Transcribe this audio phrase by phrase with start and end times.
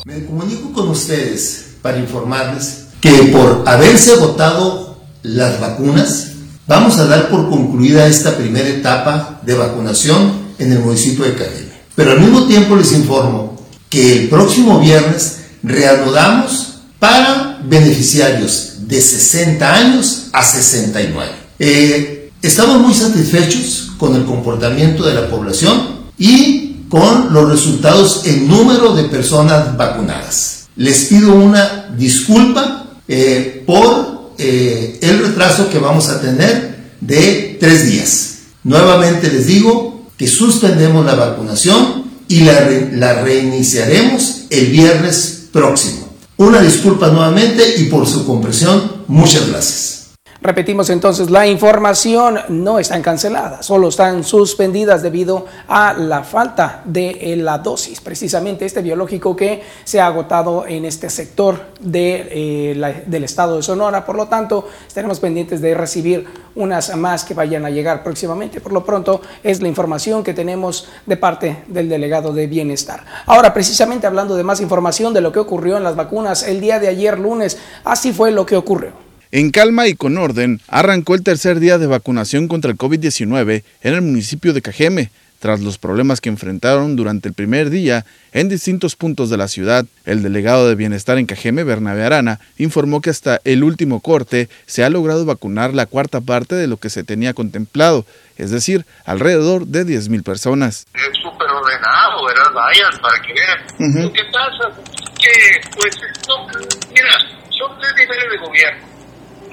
[0.06, 6.33] Me comunico con ustedes para informarles que por haberse agotado las vacunas,
[6.66, 11.74] Vamos a dar por concluida esta primera etapa de vacunación en el municipio de Cajeme.
[11.94, 13.60] Pero al mismo tiempo les informo
[13.90, 21.32] que el próximo viernes reanudamos para beneficiarios de 60 años a 69.
[21.58, 28.48] Eh, estamos muy satisfechos con el comportamiento de la población y con los resultados en
[28.48, 30.68] número de personas vacunadas.
[30.76, 37.86] Les pido una disculpa eh, por eh, el retraso que vamos a tener de tres
[37.86, 38.34] días.
[38.62, 46.08] Nuevamente les digo que suspendemos la vacunación y la, la reiniciaremos el viernes próximo.
[46.36, 50.03] Una disculpa nuevamente y por su comprensión, muchas gracias.
[50.44, 57.32] Repetimos entonces, la información no están cancelada, solo están suspendidas debido a la falta de
[57.32, 63.04] eh, la dosis, precisamente este biológico que se ha agotado en este sector de, eh,
[63.06, 64.04] del estado de Sonora.
[64.04, 66.26] Por lo tanto, estaremos pendientes de recibir
[66.56, 68.60] unas más que vayan a llegar próximamente.
[68.60, 73.02] Por lo pronto, es la información que tenemos de parte del delegado de Bienestar.
[73.24, 76.78] Ahora, precisamente hablando de más información de lo que ocurrió en las vacunas el día
[76.80, 79.03] de ayer lunes, así fue lo que ocurrió.
[79.34, 83.94] En calma y con orden, arrancó el tercer día de vacunación contra el COVID-19 en
[83.94, 85.10] el municipio de Cajeme,
[85.40, 89.86] tras los problemas que enfrentaron durante el primer día en distintos puntos de la ciudad.
[90.04, 94.84] El delegado de Bienestar en Cajeme, Bernabé Arana, informó que hasta el último corte se
[94.84, 99.66] ha logrado vacunar la cuarta parte de lo que se tenía contemplado, es decir, alrededor
[99.66, 100.86] de 10.000 personas.
[100.94, 102.52] Es súper ordenado, ¿verdad?
[102.54, 104.00] Vayan para que vean.
[104.00, 104.80] Lo que pasa
[105.20, 105.96] que, pues,
[106.28, 106.46] no,
[106.94, 107.18] mira,
[107.50, 108.93] son tres niveles de gobierno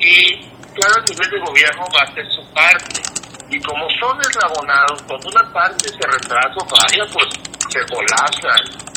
[0.02, 3.02] y cada nivel de gobierno va a hacer su parte.
[3.50, 7.28] Y como son eslabonados, cuando una parte se retrasa vaya, pues
[7.70, 8.50] se colapsa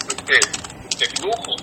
[0.09, 0.39] este,
[0.89, 1.57] este flujo.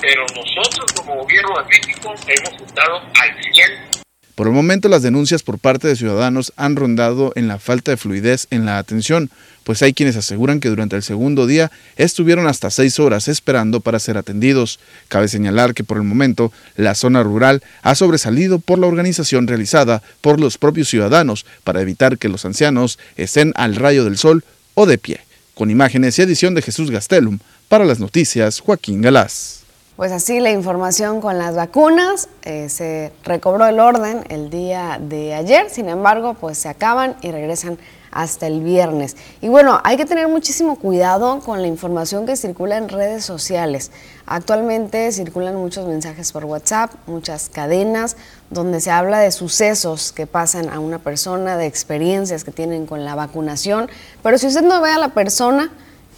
[0.00, 3.99] Pero nosotros como gobierno de México hemos estado al 100
[4.34, 7.96] por el momento las denuncias por parte de ciudadanos han rondado en la falta de
[7.96, 9.30] fluidez en la atención,
[9.64, 13.98] pues hay quienes aseguran que durante el segundo día estuvieron hasta seis horas esperando para
[13.98, 14.80] ser atendidos.
[15.08, 20.02] Cabe señalar que por el momento la zona rural ha sobresalido por la organización realizada
[20.20, 24.44] por los propios ciudadanos para evitar que los ancianos estén al rayo del sol
[24.74, 25.20] o de pie.
[25.54, 27.38] Con imágenes y edición de Jesús Gastelum,
[27.68, 29.59] para las noticias Joaquín Galás.
[30.00, 35.34] Pues así la información con las vacunas, eh, se recobró el orden el día de
[35.34, 37.76] ayer, sin embargo, pues se acaban y regresan
[38.10, 39.18] hasta el viernes.
[39.42, 43.90] Y bueno, hay que tener muchísimo cuidado con la información que circula en redes sociales.
[44.24, 48.16] Actualmente circulan muchos mensajes por WhatsApp, muchas cadenas,
[48.48, 53.04] donde se habla de sucesos que pasan a una persona, de experiencias que tienen con
[53.04, 53.90] la vacunación,
[54.22, 55.70] pero si usted no ve a la persona,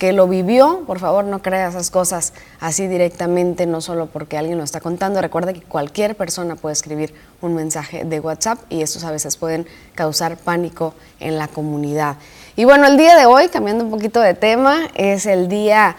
[0.02, 4.58] que lo vivió, por favor no crea esas cosas así directamente, no solo porque alguien
[4.58, 5.22] lo está contando.
[5.22, 9.64] Recuerda que cualquier persona puede escribir un mensaje de WhatsApp y estos a veces pueden
[9.94, 12.16] causar pánico en la comunidad.
[12.56, 15.94] Y bueno, el día de hoy, cambiando un poquito de tema, es el día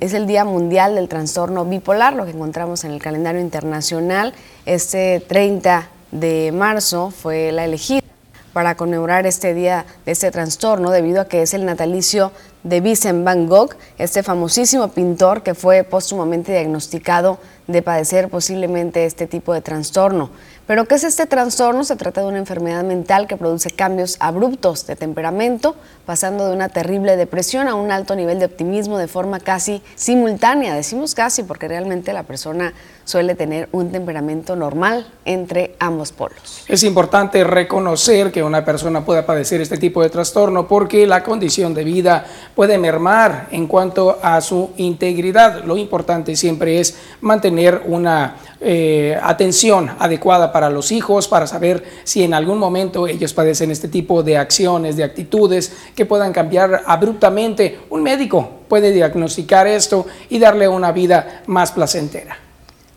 [0.00, 4.34] es el Día Mundial del Trastorno Bipolar, lo que encontramos en el calendario internacional.
[4.66, 8.07] Este 30 de marzo fue la elegida
[8.52, 13.24] para conmemorar este día de este trastorno debido a que es el natalicio de Vincent
[13.24, 19.60] Van Gogh, este famosísimo pintor que fue póstumamente diagnosticado de padecer posiblemente este tipo de
[19.60, 20.30] trastorno.
[20.66, 21.84] Pero ¿qué es este trastorno?
[21.84, 26.68] Se trata de una enfermedad mental que produce cambios abruptos de temperamento, pasando de una
[26.68, 30.74] terrible depresión a un alto nivel de optimismo de forma casi simultánea.
[30.74, 32.74] Decimos casi porque realmente la persona
[33.08, 36.64] suele tener un temperamento normal entre ambos polos.
[36.68, 41.72] Es importante reconocer que una persona pueda padecer este tipo de trastorno porque la condición
[41.72, 45.64] de vida puede mermar en cuanto a su integridad.
[45.64, 52.22] Lo importante siempre es mantener una eh, atención adecuada para los hijos, para saber si
[52.24, 57.78] en algún momento ellos padecen este tipo de acciones, de actitudes que puedan cambiar abruptamente.
[57.88, 62.47] Un médico puede diagnosticar esto y darle una vida más placentera.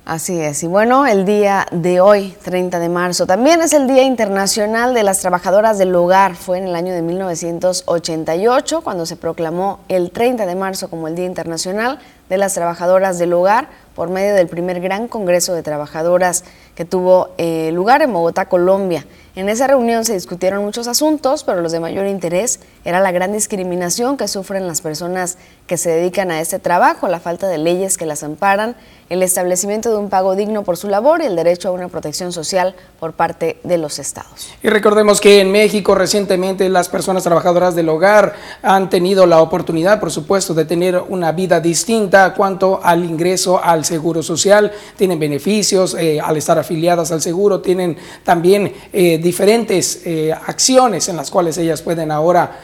[0.04, 0.64] Así es.
[0.64, 5.04] Y bueno, el día de hoy, 30 de marzo, también es el Día Internacional de
[5.04, 6.36] las Trabajadoras del Hogar.
[6.36, 11.16] Fue en el año de 1988 cuando se proclamó el 30 de marzo como el
[11.16, 12.00] Día Internacional
[12.30, 17.30] de las Trabajadoras del Hogar por medio del primer gran Congreso de Trabajadoras que tuvo
[17.38, 19.06] eh, lugar en Bogotá, Colombia.
[19.36, 23.32] En esa reunión se discutieron muchos asuntos, pero los de mayor interés era la gran
[23.32, 25.38] discriminación que sufren las personas
[25.72, 28.76] que se dedican a este trabajo, la falta de leyes que las amparan,
[29.08, 32.34] el establecimiento de un pago digno por su labor y el derecho a una protección
[32.34, 34.50] social por parte de los estados.
[34.62, 40.02] Y recordemos que en México recientemente las personas trabajadoras del hogar han tenido la oportunidad,
[40.02, 45.96] por supuesto, de tener una vida distinta cuanto al ingreso al seguro social, tienen beneficios
[45.98, 51.58] eh, al estar afiliadas al seguro, tienen también eh, diferentes eh, acciones en las cuales
[51.58, 52.60] ellas pueden ahora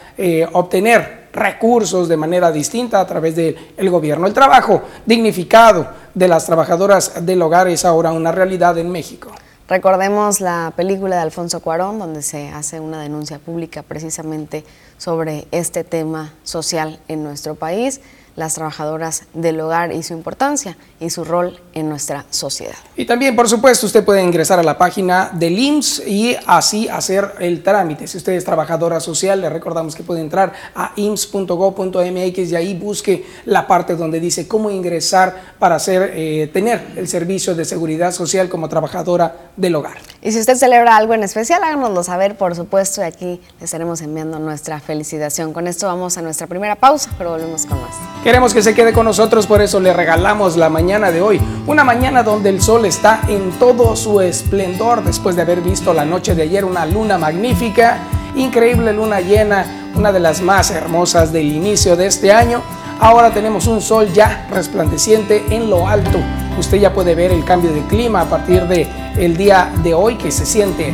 [0.51, 4.27] obtener recursos de manera distinta a través del gobierno.
[4.27, 9.31] El trabajo dignificado de las trabajadoras del hogar es ahora una realidad en México.
[9.69, 14.63] Recordemos la película de Alfonso Cuarón, donde se hace una denuncia pública precisamente
[14.97, 17.99] sobre este tema social en nuestro país.
[18.37, 22.75] Las trabajadoras del hogar y su importancia y su rol en nuestra sociedad.
[22.95, 27.33] Y también, por supuesto, usted puede ingresar a la página del IMSS y así hacer
[27.39, 28.07] el trámite.
[28.07, 33.25] Si usted es trabajadora social, le recordamos que puede entrar a ims.go.mx y ahí busque
[33.45, 38.49] la parte donde dice cómo ingresar para hacer, eh, tener el servicio de seguridad social
[38.49, 39.97] como trabajadora del hogar.
[40.21, 44.01] Y si usted celebra algo en especial, háganoslo saber, por supuesto, y aquí le estaremos
[44.01, 45.53] enviando nuestra felicitación.
[45.53, 47.95] Con esto vamos a nuestra primera pausa, pero volvemos con más.
[48.27, 51.39] Queremos que se quede con nosotros, por eso le regalamos la mañana de hoy.
[51.65, 56.03] Una mañana donde el sol está en todo su esplendor después de haber visto la
[56.03, 57.99] noche de ayer una luna magnífica,
[58.35, 62.61] increíble luna llena, una de las más hermosas del inicio de este año.
[62.99, 66.19] Ahora tenemos un sol ya resplandeciente en lo alto.
[66.59, 70.17] Usted ya puede ver el cambio de clima a partir de el día de hoy
[70.17, 70.93] que se siente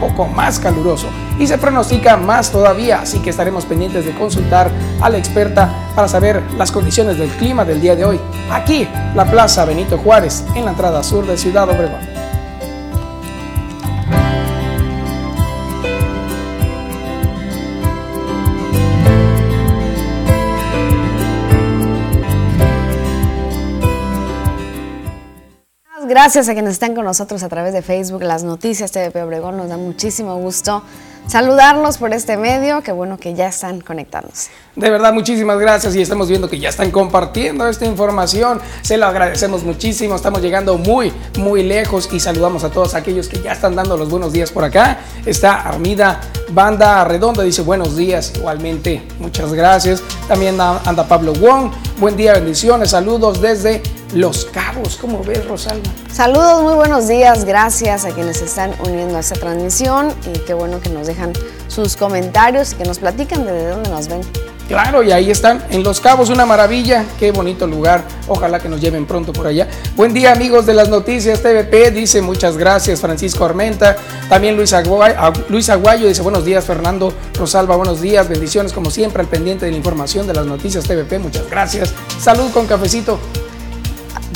[0.00, 5.10] poco más caluroso y se pronostica más todavía, así que estaremos pendientes de consultar a
[5.10, 8.20] la experta para saber las condiciones del clima del día de hoy.
[8.50, 12.25] Aquí, la Plaza Benito Juárez, en la entrada sur de Ciudad Obregón.
[26.08, 29.56] Gracias a quienes están con nosotros a través de Facebook, las noticias TVP Obregón.
[29.56, 30.84] Nos da muchísimo gusto
[31.26, 32.80] saludarlos por este medio.
[32.82, 34.50] Qué bueno que ya están conectándose.
[34.76, 38.60] De verdad, muchísimas gracias y estamos viendo que ya están compartiendo esta información.
[38.82, 40.14] Se lo agradecemos muchísimo.
[40.14, 44.08] Estamos llegando muy, muy lejos y saludamos a todos aquellos que ya están dando los
[44.08, 44.98] buenos días por acá.
[45.24, 46.20] Está Armida
[46.50, 49.02] Banda Redonda, dice buenos días igualmente.
[49.18, 50.04] Muchas gracias.
[50.28, 51.72] También anda Pablo Wong.
[51.98, 52.90] Buen día, bendiciones.
[52.92, 53.82] Saludos desde
[54.12, 54.96] los Cabos.
[54.96, 55.90] ¿Cómo ves, Rosalba?
[56.12, 57.44] Saludos, muy buenos días.
[57.44, 61.32] Gracias a quienes están uniendo a esta transmisión y qué bueno que nos dejan
[61.68, 64.20] sus comentarios y que nos platican desde dónde nos ven.
[64.68, 68.80] Claro, y ahí están, en Los Cabos, una maravilla, qué bonito lugar, ojalá que nos
[68.80, 69.68] lleven pronto por allá.
[69.94, 73.96] Buen día amigos de las noticias TVP, dice muchas gracias Francisco Armenta,
[74.28, 75.14] también Luis Aguayo,
[75.50, 79.70] Luis Aguayo dice buenos días Fernando Rosalba, buenos días, bendiciones como siempre al pendiente de
[79.70, 81.94] la información de las noticias TVP, muchas gracias.
[82.18, 83.20] Salud con cafecito.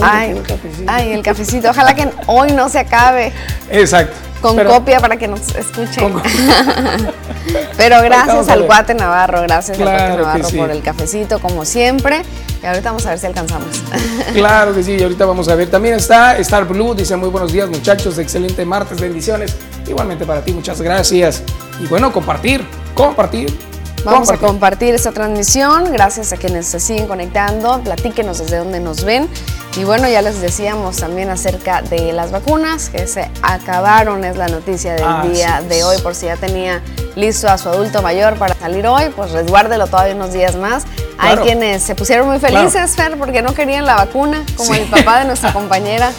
[0.02, 0.92] Ay, el cafecito?
[0.92, 1.70] ay, el cafecito.
[1.70, 3.32] Ojalá que hoy no se acabe.
[3.70, 4.14] Exacto.
[4.40, 6.14] Con copia para que nos escuchen.
[7.76, 12.22] Pero gracias al Cuate Navarro, gracias al Cuate Navarro por el cafecito, como siempre.
[12.62, 13.68] Y ahorita vamos a ver si alcanzamos.
[14.32, 15.70] Claro que sí, y ahorita vamos a ver.
[15.70, 19.56] También está Star Blue, dice muy buenos días muchachos, excelente martes, bendiciones.
[19.86, 21.42] Igualmente para ti, muchas gracias.
[21.80, 23.69] Y bueno, compartir, compartir
[24.04, 25.92] Vamos a compartir esta transmisión.
[25.92, 27.80] Gracias a quienes se siguen conectando.
[27.82, 29.28] Platíquenos desde dónde nos ven.
[29.76, 34.48] Y bueno, ya les decíamos también acerca de las vacunas que se acabaron, es la
[34.48, 36.82] noticia del día de hoy, por si ya tenía
[37.14, 40.86] listo a su adulto mayor para salir hoy, pues resguárdelo todavía unos días más.
[41.18, 45.20] Hay quienes se pusieron muy felices, Fer, porque no querían la vacuna, como el papá
[45.20, 46.10] de nuestra compañera.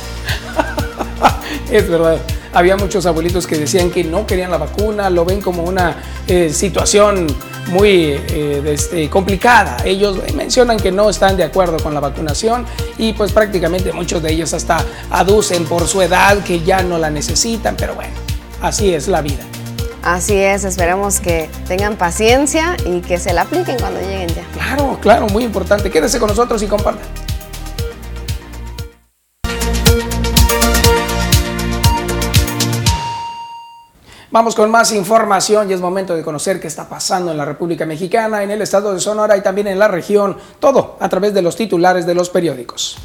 [1.71, 2.19] es verdad
[2.53, 5.95] había muchos abuelitos que decían que no querían la vacuna, lo ven como una
[6.27, 7.27] eh, situación
[7.67, 9.77] muy eh, este, complicada.
[9.85, 12.65] Ellos mencionan que no están de acuerdo con la vacunación
[12.97, 17.09] y pues prácticamente muchos de ellos hasta aducen por su edad que ya no la
[17.09, 18.13] necesitan, pero bueno,
[18.61, 19.43] así es la vida.
[20.03, 24.43] Así es, esperamos que tengan paciencia y que se la apliquen cuando lleguen ya.
[24.53, 25.91] Claro, claro, muy importante.
[25.91, 27.07] Quédese con nosotros y compartan.
[34.31, 37.85] Vamos con más información y es momento de conocer qué está pasando en la República
[37.85, 41.41] Mexicana, en el estado de Sonora y también en la región, todo a través de
[41.41, 42.95] los titulares de los periódicos.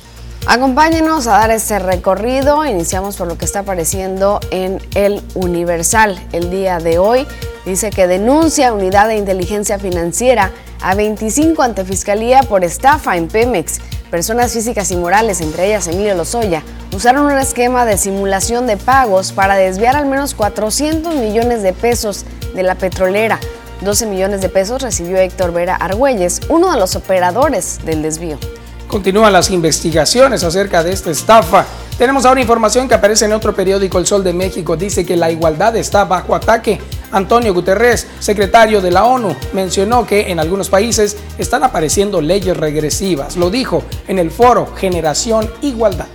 [0.46, 2.64] Acompáñenos a dar este recorrido.
[2.64, 7.26] Iniciamos por lo que está apareciendo en el Universal el día de hoy.
[7.64, 13.80] Dice que denuncia Unidad de Inteligencia Financiera a 25 ante Fiscalía por estafa en Pemex.
[14.10, 16.62] Personas físicas y morales, entre ellas Emilio Lozoya,
[16.94, 22.24] usaron un esquema de simulación de pagos para desviar al menos 400 millones de pesos
[22.54, 23.40] de la petrolera.
[23.80, 28.38] 12 millones de pesos recibió Héctor Vera Argüelles, uno de los operadores del desvío.
[28.86, 31.66] Continúan las investigaciones acerca de esta estafa.
[31.98, 34.76] Tenemos ahora información que aparece en otro periódico, El Sol de México.
[34.76, 36.80] Dice que la igualdad está bajo ataque.
[37.16, 43.36] Antonio Guterres, secretario de la ONU, mencionó que en algunos países están apareciendo leyes regresivas.
[43.36, 46.08] Lo dijo en el foro Generación Igualdad.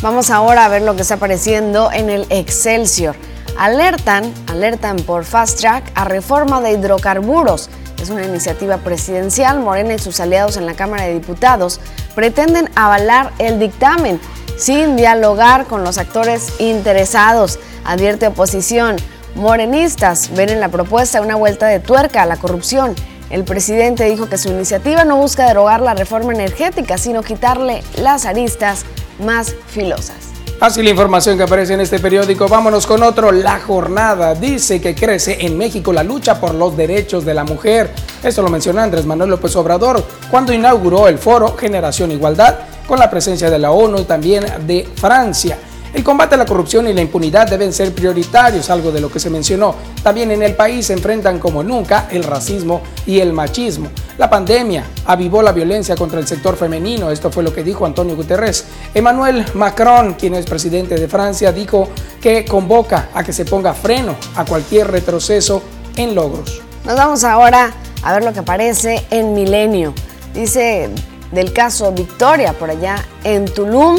[0.00, 3.16] Vamos ahora a ver lo que está apareciendo en el Excelsior.
[3.58, 7.68] Alertan, alertan por Fast Track a reforma de hidrocarburos.
[8.00, 9.58] Es una iniciativa presidencial.
[9.58, 11.80] Morena y sus aliados en la Cámara de Diputados
[12.14, 14.20] pretenden avalar el dictamen
[14.56, 18.96] sin dialogar con los actores interesados, advierte oposición.
[19.34, 22.94] Morenistas ven en la propuesta una vuelta de tuerca a la corrupción.
[23.30, 28.26] El presidente dijo que su iniciativa no busca derogar la reforma energética, sino quitarle las
[28.26, 28.84] aristas
[29.18, 30.16] más filosas.
[30.60, 32.46] Así la información que aparece en este periódico.
[32.46, 33.32] Vámonos con otro.
[33.32, 37.90] La jornada dice que crece en México la lucha por los derechos de la mujer.
[38.22, 43.10] Esto lo mencionó Andrés Manuel López Obrador cuando inauguró el foro Generación Igualdad con la
[43.10, 45.58] presencia de la ONU y también de Francia.
[45.94, 49.20] El combate a la corrupción y la impunidad deben ser prioritarios, algo de lo que
[49.20, 49.74] se mencionó.
[50.02, 53.90] También en el país se enfrentan como nunca el racismo y el machismo.
[54.16, 58.16] La pandemia avivó la violencia contra el sector femenino, esto fue lo que dijo Antonio
[58.16, 58.64] Guterres.
[58.94, 61.90] Emmanuel Macron, quien es presidente de Francia, dijo
[62.22, 65.62] que convoca a que se ponga freno a cualquier retroceso
[65.96, 66.62] en logros.
[66.86, 67.72] Nos vamos ahora
[68.02, 69.92] a ver lo que aparece en Milenio.
[70.32, 70.88] Dice
[71.32, 73.98] del caso Victoria por allá en Tulum,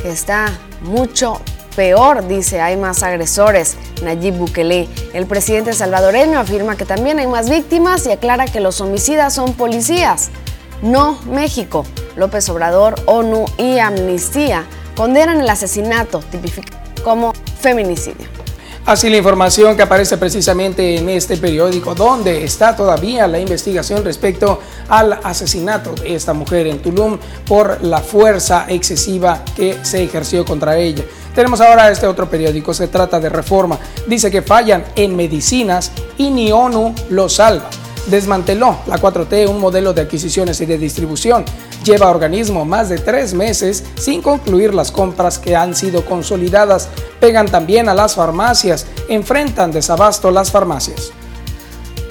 [0.00, 1.40] que está mucho
[1.74, 3.76] peor, dice, hay más agresores.
[4.02, 8.80] Nayib Bukele, el presidente salvadoreño, afirma que también hay más víctimas y aclara que los
[8.80, 10.30] homicidas son policías,
[10.82, 11.84] no México.
[12.16, 18.41] López Obrador, ONU y Amnistía condenan el asesinato tipificado como feminicidio.
[18.84, 24.60] Así la información que aparece precisamente en este periódico, donde está todavía la investigación respecto
[24.88, 30.76] al asesinato de esta mujer en Tulum por la fuerza excesiva que se ejerció contra
[30.76, 31.04] ella.
[31.32, 33.78] Tenemos ahora este otro periódico, se trata de Reforma.
[34.08, 37.70] Dice que fallan en medicinas y ni ONU lo salva
[38.06, 41.44] desmanteló la 4T un modelo de adquisiciones y de distribución.
[41.84, 46.88] Lleva a organismo más de tres meses sin concluir las compras que han sido consolidadas.
[47.20, 51.12] Pegan también a las farmacias, enfrentan desabasto las farmacias.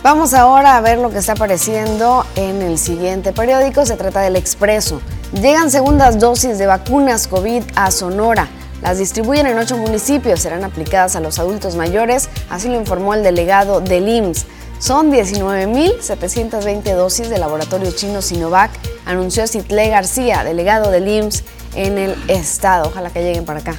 [0.03, 3.85] Vamos ahora a ver lo que está apareciendo en el siguiente periódico.
[3.85, 4.99] Se trata del Expreso.
[5.33, 8.49] Llegan segundas dosis de vacunas COVID a Sonora.
[8.81, 13.21] Las distribuyen en ocho municipios, serán aplicadas a los adultos mayores, así lo informó el
[13.21, 14.47] delegado del IMSS.
[14.81, 18.71] Son 19.720 dosis del laboratorio chino Sinovac,
[19.05, 21.43] anunció Citlé García, delegado del IMSS
[21.75, 22.89] en el estado.
[22.89, 23.75] Ojalá que lleguen para acá.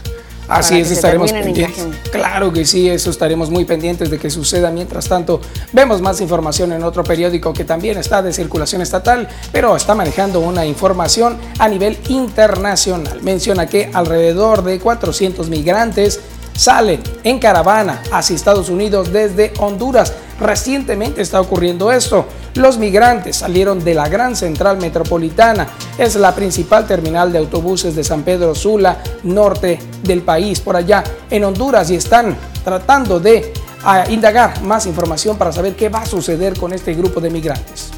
[0.47, 1.87] Así es, estaremos pendientes.
[2.13, 4.71] Claro que sí, eso estaremos muy pendientes de que suceda.
[4.71, 5.41] Mientras tanto,
[5.73, 10.39] vemos más información en otro periódico que también está de circulación estatal, pero está manejando
[10.39, 13.21] una información a nivel internacional.
[13.23, 16.21] Menciona que alrededor de 400 migrantes
[16.57, 20.13] salen en caravana hacia Estados Unidos desde Honduras.
[20.43, 22.27] Recientemente está ocurriendo esto.
[22.55, 25.69] Los migrantes salieron de la Gran Central Metropolitana.
[25.97, 31.05] Es la principal terminal de autobuses de San Pedro Sula, norte del país, por allá
[31.31, 33.53] en Honduras, y están tratando de
[33.85, 37.91] ah, indagar más información para saber qué va a suceder con este grupo de migrantes.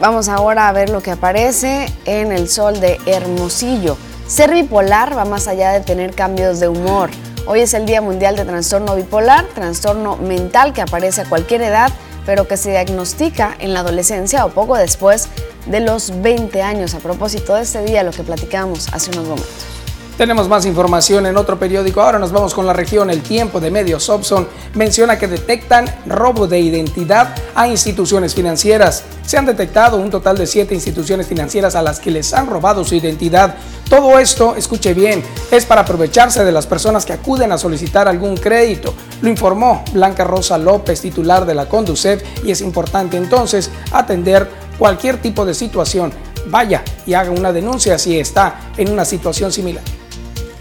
[0.00, 3.96] Vamos ahora a ver lo que aparece en el sol de Hermosillo.
[4.28, 7.10] Ser bipolar va más allá de tener cambios de humor.
[7.46, 11.92] Hoy es el Día Mundial de Trastorno Bipolar, trastorno mental que aparece a cualquier edad,
[12.24, 15.28] pero que se diagnostica en la adolescencia o poco después
[15.66, 16.94] de los 20 años.
[16.94, 19.73] A propósito de este día, lo que platicamos hace unos momentos.
[20.16, 22.00] Tenemos más información en otro periódico.
[22.00, 23.10] Ahora nos vamos con la región.
[23.10, 29.02] El tiempo de medios Sobson menciona que detectan robo de identidad a instituciones financieras.
[29.26, 32.84] Se han detectado un total de siete instituciones financieras a las que les han robado
[32.84, 33.56] su identidad.
[33.90, 38.36] Todo esto, escuche bien, es para aprovecharse de las personas que acuden a solicitar algún
[38.36, 38.94] crédito.
[39.20, 44.48] Lo informó Blanca Rosa López, titular de la Conducef, y es importante entonces atender
[44.78, 46.12] cualquier tipo de situación.
[46.46, 49.82] Vaya y haga una denuncia si está en una situación similar.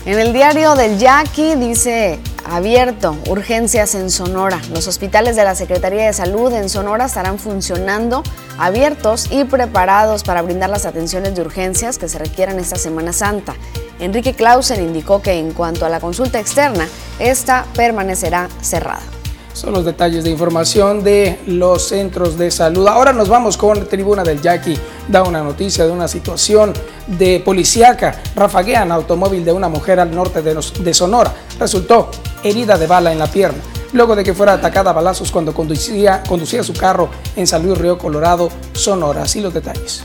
[0.05, 4.59] En el diario del Yaqui dice abierto, urgencias en Sonora.
[4.73, 8.21] Los hospitales de la Secretaría de Salud en Sonora estarán funcionando
[8.57, 13.55] abiertos y preparados para brindar las atenciones de urgencias que se requieran esta Semana Santa.
[14.01, 16.85] Enrique Clausen indicó que en cuanto a la consulta externa,
[17.19, 19.12] esta permanecerá cerrada
[19.53, 22.87] son los detalles de información de los centros de salud.
[22.87, 24.77] Ahora nos vamos con Tribuna del Yaqui.
[25.07, 26.73] Da una noticia de una situación
[27.07, 28.21] de policíaca.
[28.35, 31.33] Rafaguean automóvil de una mujer al norte de, Sonora.
[31.59, 32.09] Resultó
[32.43, 33.59] herida de bala en la pierna.
[33.93, 37.77] Luego de que fuera atacada a balazos cuando conducía, conducía su carro en San Luis
[37.77, 39.23] Río Colorado, Sonora.
[39.23, 40.03] Así los detalles.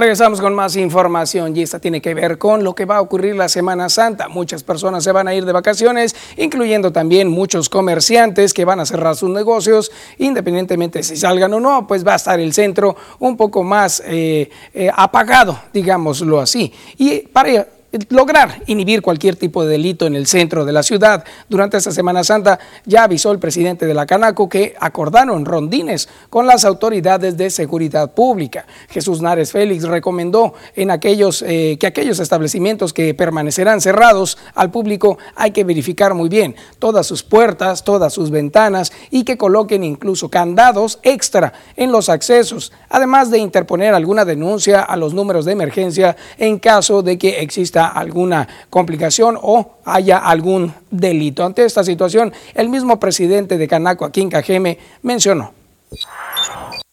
[0.00, 3.36] Regresamos con más información y esta tiene que ver con lo que va a ocurrir
[3.36, 4.30] la Semana Santa.
[4.30, 8.86] Muchas personas se van a ir de vacaciones, incluyendo también muchos comerciantes que van a
[8.86, 13.36] cerrar sus negocios, independientemente si salgan o no, pues va a estar el centro un
[13.36, 16.72] poco más eh, eh, apagado, digámoslo así.
[16.96, 17.68] Y para
[18.08, 21.24] lograr inhibir cualquier tipo de delito en el centro de la ciudad.
[21.48, 26.46] Durante esta Semana Santa ya avisó el presidente de la Canaco que acordaron rondines con
[26.46, 28.66] las autoridades de seguridad pública.
[28.88, 35.18] Jesús Nares Félix recomendó en aquellos, eh, que aquellos establecimientos que permanecerán cerrados al público
[35.34, 40.28] hay que verificar muy bien todas sus puertas, todas sus ventanas y que coloquen incluso
[40.28, 46.16] candados extra en los accesos, además de interponer alguna denuncia a los números de emergencia
[46.38, 51.44] en caso de que exista alguna complicación o haya algún delito.
[51.44, 55.52] Ante esta situación, el mismo presidente de Canaco, aquí en Cajeme, mencionó.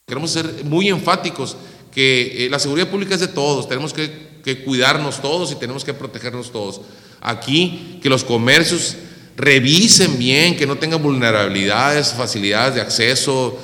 [0.06, 1.58] Queremos ser muy enfáticos
[1.92, 5.84] que eh, la seguridad pública es de todos, tenemos que, que cuidarnos todos y tenemos
[5.84, 6.82] que protegernos todos.
[7.22, 8.98] Aquí, que los comercios
[9.38, 13.58] revisen bien, que no tengan vulnerabilidades, facilidades de acceso.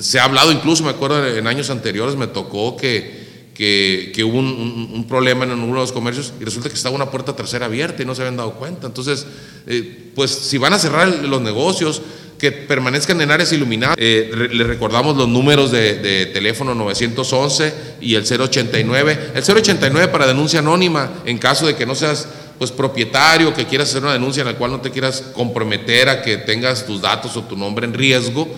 [0.00, 3.23] Se ha hablado incluso, me acuerdo en años anteriores, me tocó que
[3.54, 7.36] que, hubo un, problema en uno de los comercios y resulta que estaba una puerta
[7.36, 8.86] tercera abierta y no se habían dado cuenta.
[8.86, 9.26] Entonces,
[9.66, 12.02] eh, pues si van a cerrar los negocios,
[12.38, 13.96] que permanezcan en áreas iluminadas.
[13.98, 19.30] Eh, les recordamos los números de, teléfono 911 y el 089.
[19.34, 23.88] El 089 para denuncia anónima en caso de que no seas pues propietario, que quieras
[23.88, 27.36] hacer una denuncia en la cual no te quieras comprometer a que tengas tus datos
[27.36, 28.48] o tu nombre en riesgo,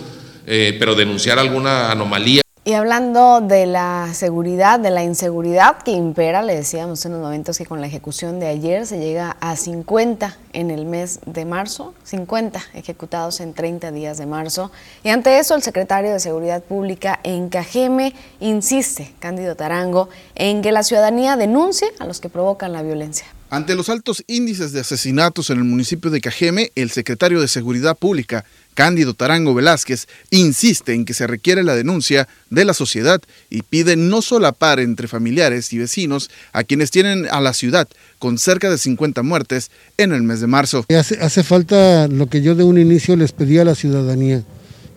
[0.46, 2.45] eh, pero denunciar alguna anomalía.
[2.66, 7.58] Y hablando de la seguridad, de la inseguridad que impera, le decíamos en los momentos
[7.58, 11.94] que con la ejecución de ayer se llega a 50 en el mes de marzo,
[12.02, 14.72] 50 ejecutados en 30 días de marzo.
[15.04, 20.72] Y ante eso, el secretario de Seguridad Pública en Cajeme insiste, Cándido Tarango, en que
[20.72, 23.28] la ciudadanía denuncie a los que provocan la violencia.
[23.48, 27.96] Ante los altos índices de asesinatos en el municipio de Cajeme, el secretario de Seguridad
[27.96, 33.62] Pública, Cándido Tarango Velázquez, insiste en que se requiere la denuncia de la sociedad y
[33.62, 37.86] pide no solapar entre familiares y vecinos a quienes tienen a la ciudad
[38.18, 40.84] con cerca de 50 muertes en el mes de marzo.
[40.88, 44.42] Hace, hace falta lo que yo de un inicio les pedí a la ciudadanía,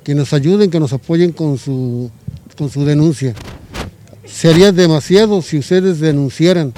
[0.04, 2.10] que nos ayuden, que nos apoyen con su,
[2.58, 3.36] con su denuncia.
[4.26, 6.74] Sería demasiado si ustedes denunciaran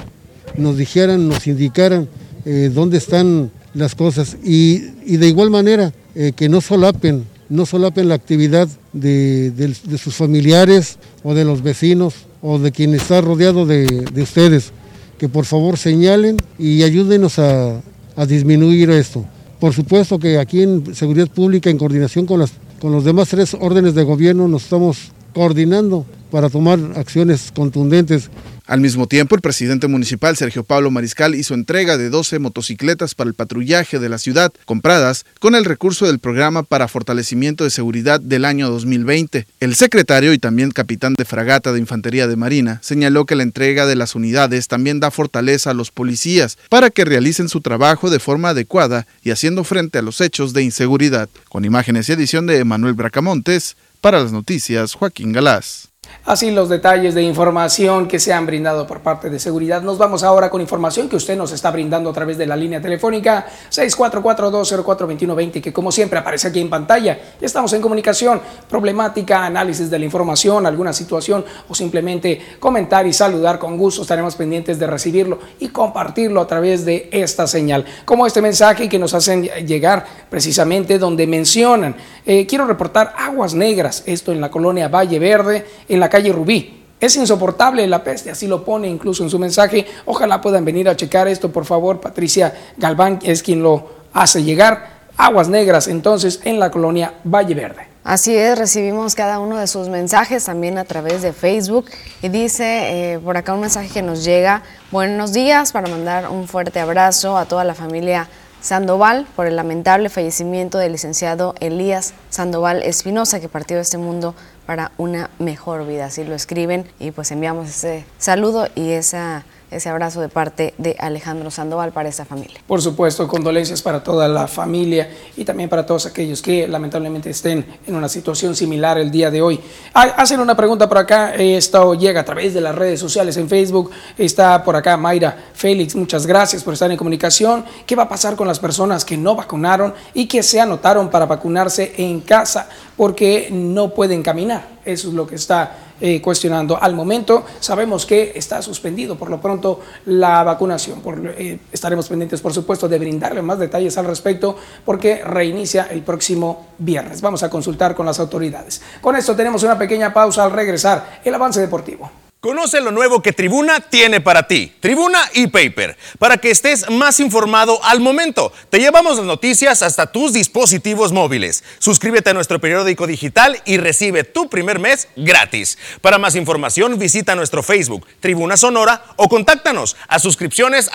[0.57, 2.07] nos dijeran, nos indicaran
[2.45, 4.37] eh, dónde están las cosas.
[4.43, 10.97] Y, de igual manera eh, que no solapen, no solapen la actividad de, sus familiares
[11.23, 14.71] o de los vecinos o de quien está rodeado de, ustedes,
[15.17, 17.81] que por favor señalen y ayúdenos a,
[18.15, 19.25] a, disminuir esto.
[19.59, 23.55] Por supuesto que aquí en Seguridad Pública, en coordinación con, las, con los demás tres
[23.59, 28.29] órdenes de gobierno, nos estamos coordinando para tomar acciones contundentes
[28.67, 33.27] al mismo tiempo, el presidente municipal Sergio Pablo Mariscal hizo entrega de 12 motocicletas para
[33.27, 38.21] el patrullaje de la ciudad, compradas con el recurso del programa para fortalecimiento de seguridad
[38.21, 39.47] del año 2020.
[39.59, 43.85] El secretario y también capitán de fragata de Infantería de Marina señaló que la entrega
[43.85, 48.19] de las unidades también da fortaleza a los policías para que realicen su trabajo de
[48.19, 51.29] forma adecuada y haciendo frente a los hechos de inseguridad.
[51.49, 55.90] Con imágenes y edición de Emanuel Bracamontes, para las noticias Joaquín Galás.
[56.23, 59.81] Así los detalles de información que se han brindado por parte de seguridad.
[59.81, 62.79] Nos vamos ahora con información que usted nos está brindando a través de la línea
[62.79, 67.19] telefónica 644-204-2120 que como siempre aparece aquí en pantalla.
[67.39, 73.13] Ya estamos en comunicación, problemática, análisis de la información, alguna situación o simplemente comentar y
[73.13, 74.03] saludar con gusto.
[74.03, 77.83] Estaremos pendientes de recibirlo y compartirlo a través de esta señal.
[78.05, 81.95] Como este mensaje que nos hacen llegar precisamente donde mencionan,
[82.27, 86.81] eh, quiero reportar aguas negras, esto en la colonia Valle Verde en la calle Rubí.
[86.99, 89.87] Es insoportable la peste, así lo pone incluso en su mensaje.
[90.05, 91.99] Ojalá puedan venir a checar esto, por favor.
[91.99, 95.01] Patricia Galván es quien lo hace llegar.
[95.17, 97.87] Aguas negras, entonces, en la colonia Valle Verde.
[98.03, 101.85] Así es, recibimos cada uno de sus mensajes también a través de Facebook
[102.23, 106.47] y dice eh, por acá un mensaje que nos llega, buenos días para mandar un
[106.47, 108.27] fuerte abrazo a toda la familia
[108.61, 114.35] Sandoval por el lamentable fallecimiento del licenciado Elías Sandoval Espinosa que partió de este mundo
[114.65, 119.89] para una mejor vida, así lo escriben y pues enviamos ese saludo y esa ese
[119.89, 122.59] abrazo de parte de Alejandro Sandoval para esta familia.
[122.67, 127.65] Por supuesto, condolencias para toda la familia y también para todos aquellos que lamentablemente estén
[127.87, 129.59] en una situación similar el día de hoy.
[129.93, 133.91] Hacen una pregunta por acá, esto llega a través de las redes sociales en Facebook,
[134.17, 137.65] está por acá Mayra Félix, muchas gracias por estar en comunicación.
[137.85, 141.25] ¿Qué va a pasar con las personas que no vacunaron y que se anotaron para
[141.25, 144.80] vacunarse en casa porque no pueden caminar?
[144.85, 146.81] Eso es lo que está eh, cuestionando.
[146.81, 151.01] Al momento sabemos que está suspendido por lo pronto la vacunación.
[151.37, 156.67] Eh, estaremos pendientes, por supuesto, de brindarle más detalles al respecto porque reinicia el próximo
[156.77, 157.21] viernes.
[157.21, 158.81] Vamos a consultar con las autoridades.
[159.01, 161.21] Con esto tenemos una pequeña pausa al regresar.
[161.23, 162.20] El avance deportivo.
[162.41, 164.73] Conoce lo nuevo que Tribuna tiene para ti.
[164.79, 168.51] Tribuna y Paper, para que estés más informado al momento.
[168.71, 171.63] Te llevamos las noticias hasta tus dispositivos móviles.
[171.77, 175.77] Suscríbete a nuestro periódico digital y recibe tu primer mes gratis.
[176.01, 180.89] Para más información visita nuestro Facebook, Tribuna Sonora, o contáctanos a suscripciones.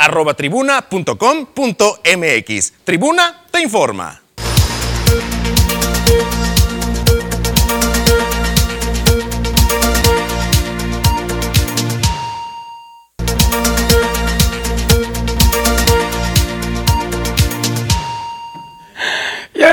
[2.84, 4.25] Tribuna te informa.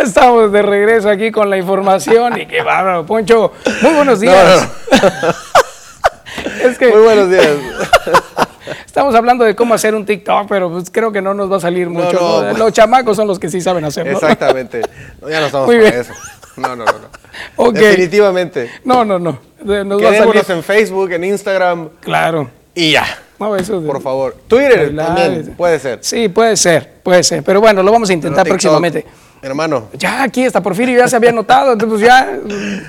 [0.04, 3.54] Estamos de regreso aquí con la información y qué bárbaro, Poncho.
[3.82, 4.68] Muy buenos días.
[6.64, 7.48] es que muy buenos días.
[8.86, 11.60] Estamos hablando de cómo hacer un TikTok, pero pues creo que no nos va a
[11.60, 12.54] salir mucho.
[12.56, 14.14] Los chamacos son los que sí saben hacerlo.
[14.14, 14.82] Exactamente.
[15.28, 16.14] ya no estamos para eso.
[16.56, 17.72] No, no, no.
[17.72, 18.70] Definitivamente.
[18.86, 19.40] No, no, no.
[19.64, 21.90] Nos Quedémonos en Facebook, en Instagram.
[22.02, 22.50] Claro.
[22.76, 23.06] Y ya.
[23.40, 24.36] No, eso Por favor.
[24.48, 26.00] Twitter también puede ser.
[26.02, 27.44] Sí, puede ser, puede ser.
[27.44, 29.06] Pero bueno, lo vamos a intentar próximamente.
[29.44, 29.90] Hermano.
[29.92, 32.40] Ya aquí está Porfirio, ya se había notado, entonces ya.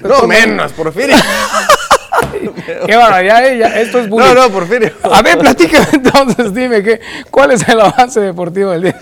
[0.02, 1.16] No, menos, Porfirio.
[2.86, 4.34] Qué barbaridad, eh, ya, esto es bullying.
[4.34, 4.92] No, no, Porfirio.
[5.02, 8.98] A ver, platícame entonces, dime, ¿qué, ¿cuál es el avance deportivo del día?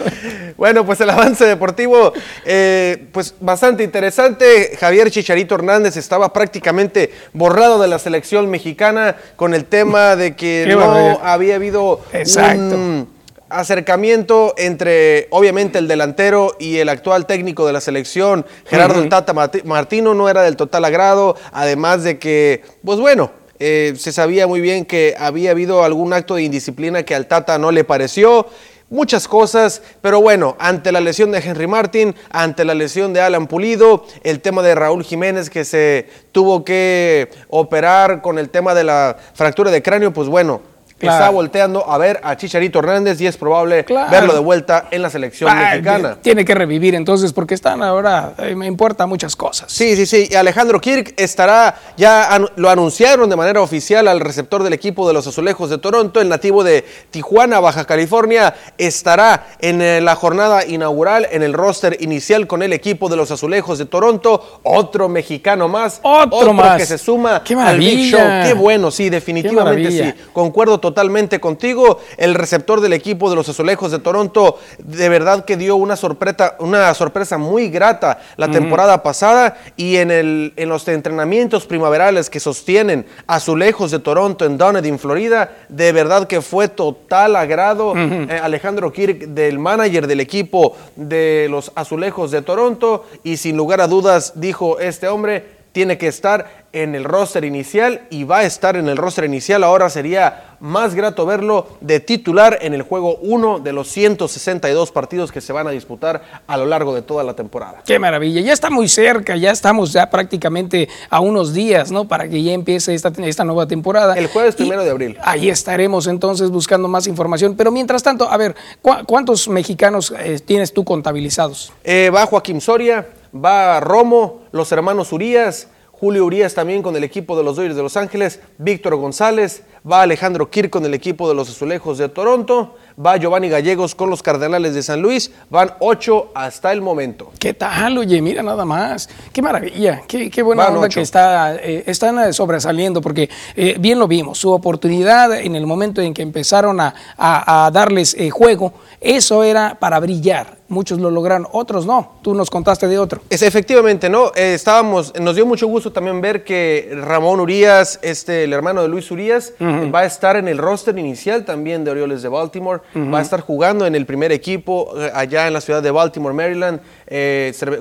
[0.57, 2.12] Bueno, pues el avance deportivo,
[2.45, 4.77] eh, pues bastante interesante.
[4.79, 10.67] Javier Chicharito Hernández estaba prácticamente borrado de la selección mexicana con el tema de que
[10.69, 12.77] no había habido Exacto.
[12.77, 13.12] un
[13.53, 19.33] acercamiento entre, obviamente, el delantero y el actual técnico de la selección, Gerardo Tata
[19.65, 24.61] Martino, no era del total agrado, además de que, pues bueno, eh, se sabía muy
[24.61, 28.47] bien que había habido algún acto de indisciplina que al Tata no le pareció.
[28.91, 33.47] Muchas cosas, pero bueno, ante la lesión de Henry Martin, ante la lesión de Alan
[33.47, 38.85] Pulido, el tema de Raúl Jiménez que se tuvo que operar con el tema de
[38.85, 40.61] la fractura de cráneo, pues bueno,
[41.07, 45.11] está volteando a ver a Chicharito Hernández y es probable verlo de vuelta en la
[45.11, 46.17] selección mexicana.
[46.21, 49.71] Tiene que revivir entonces porque están ahora, eh, me importa muchas cosas.
[49.73, 50.29] Sí, sí, sí.
[50.31, 55.15] Y Alejandro Kirk estará, ya lo anunciaron de manera oficial al receptor del equipo de
[55.15, 60.65] los Azulejos de Toronto, el nativo de Tijuana, Baja California, estará en eh, la jornada
[60.67, 64.61] inaugural, en el roster inicial con el equipo de los Azulejos de Toronto.
[64.62, 66.01] Otro mexicano más.
[66.03, 66.79] Otro, más.
[66.79, 68.21] que se suma al Big Show.
[68.45, 70.15] Qué bueno, sí, definitivamente sí.
[70.33, 72.00] Concuerdo totalmente totalmente contigo.
[72.18, 76.57] El receptor del equipo de los Azulejos de Toronto de verdad que dio una sorpresa,
[76.59, 82.40] una sorpresa muy grata la temporada pasada y en, el, en los entrenamientos primaverales que
[82.40, 88.92] sostienen Azulejos de Toronto en Dunedin, Florida, de verdad que fue total agrado eh, Alejandro
[88.92, 94.35] Kirk del manager del equipo de los Azulejos de Toronto y sin lugar a dudas
[94.37, 98.88] dijo este hombre tiene que estar en el roster inicial y va a estar en
[98.88, 99.62] el roster inicial.
[99.62, 105.32] Ahora sería más grato verlo de titular en el juego 1 de los 162 partidos
[105.32, 107.82] que se van a disputar a lo largo de toda la temporada.
[107.85, 112.06] Qué maravilla, ya está muy cerca, ya estamos ya prácticamente a unos días, ¿no?
[112.06, 114.14] Para que ya empiece esta, esta nueva temporada.
[114.14, 115.18] El jueves primero de abril.
[115.22, 117.54] Ahí estaremos entonces buscando más información.
[117.56, 121.72] Pero mientras tanto, a ver, ¿cuántos mexicanos eh, tienes tú contabilizados?
[121.85, 127.37] Eh, va Joaquín Soria, va Romo, los hermanos Urias, Julio Urias también con el equipo
[127.37, 131.35] de los Dodgers de Los Ángeles, Víctor González, va Alejandro Kirk con el equipo de
[131.35, 136.31] los Azulejos de Toronto, va Giovanni Gallegos con los Cardenales de San Luis, van ocho
[136.35, 137.31] hasta el momento.
[137.38, 137.98] ¿Qué tal?
[137.98, 142.33] Oye, mira nada más, qué maravilla, qué, qué buena onda que está, eh, están eh,
[142.33, 146.94] sobresaliendo, porque eh, bien lo vimos, su oportunidad en el momento en que empezaron a,
[147.16, 152.14] a, darles juego, eso era para brillar muchos lo lograron, otros no.
[152.22, 153.20] Tú nos contaste de otro.
[153.28, 154.33] Es, efectivamente, ¿no?
[154.35, 159.11] estábamos, nos dio mucho gusto también ver que Ramón Urias, este, el hermano de Luis
[159.11, 163.23] Urias, va a estar en el roster inicial también de Orioles de Baltimore, va a
[163.23, 166.81] estar jugando en el primer equipo allá en la ciudad de Baltimore, Maryland,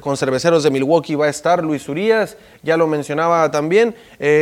[0.01, 3.95] con cerveceros de Milwaukee va a estar Luis Urias, ya lo mencionaba también.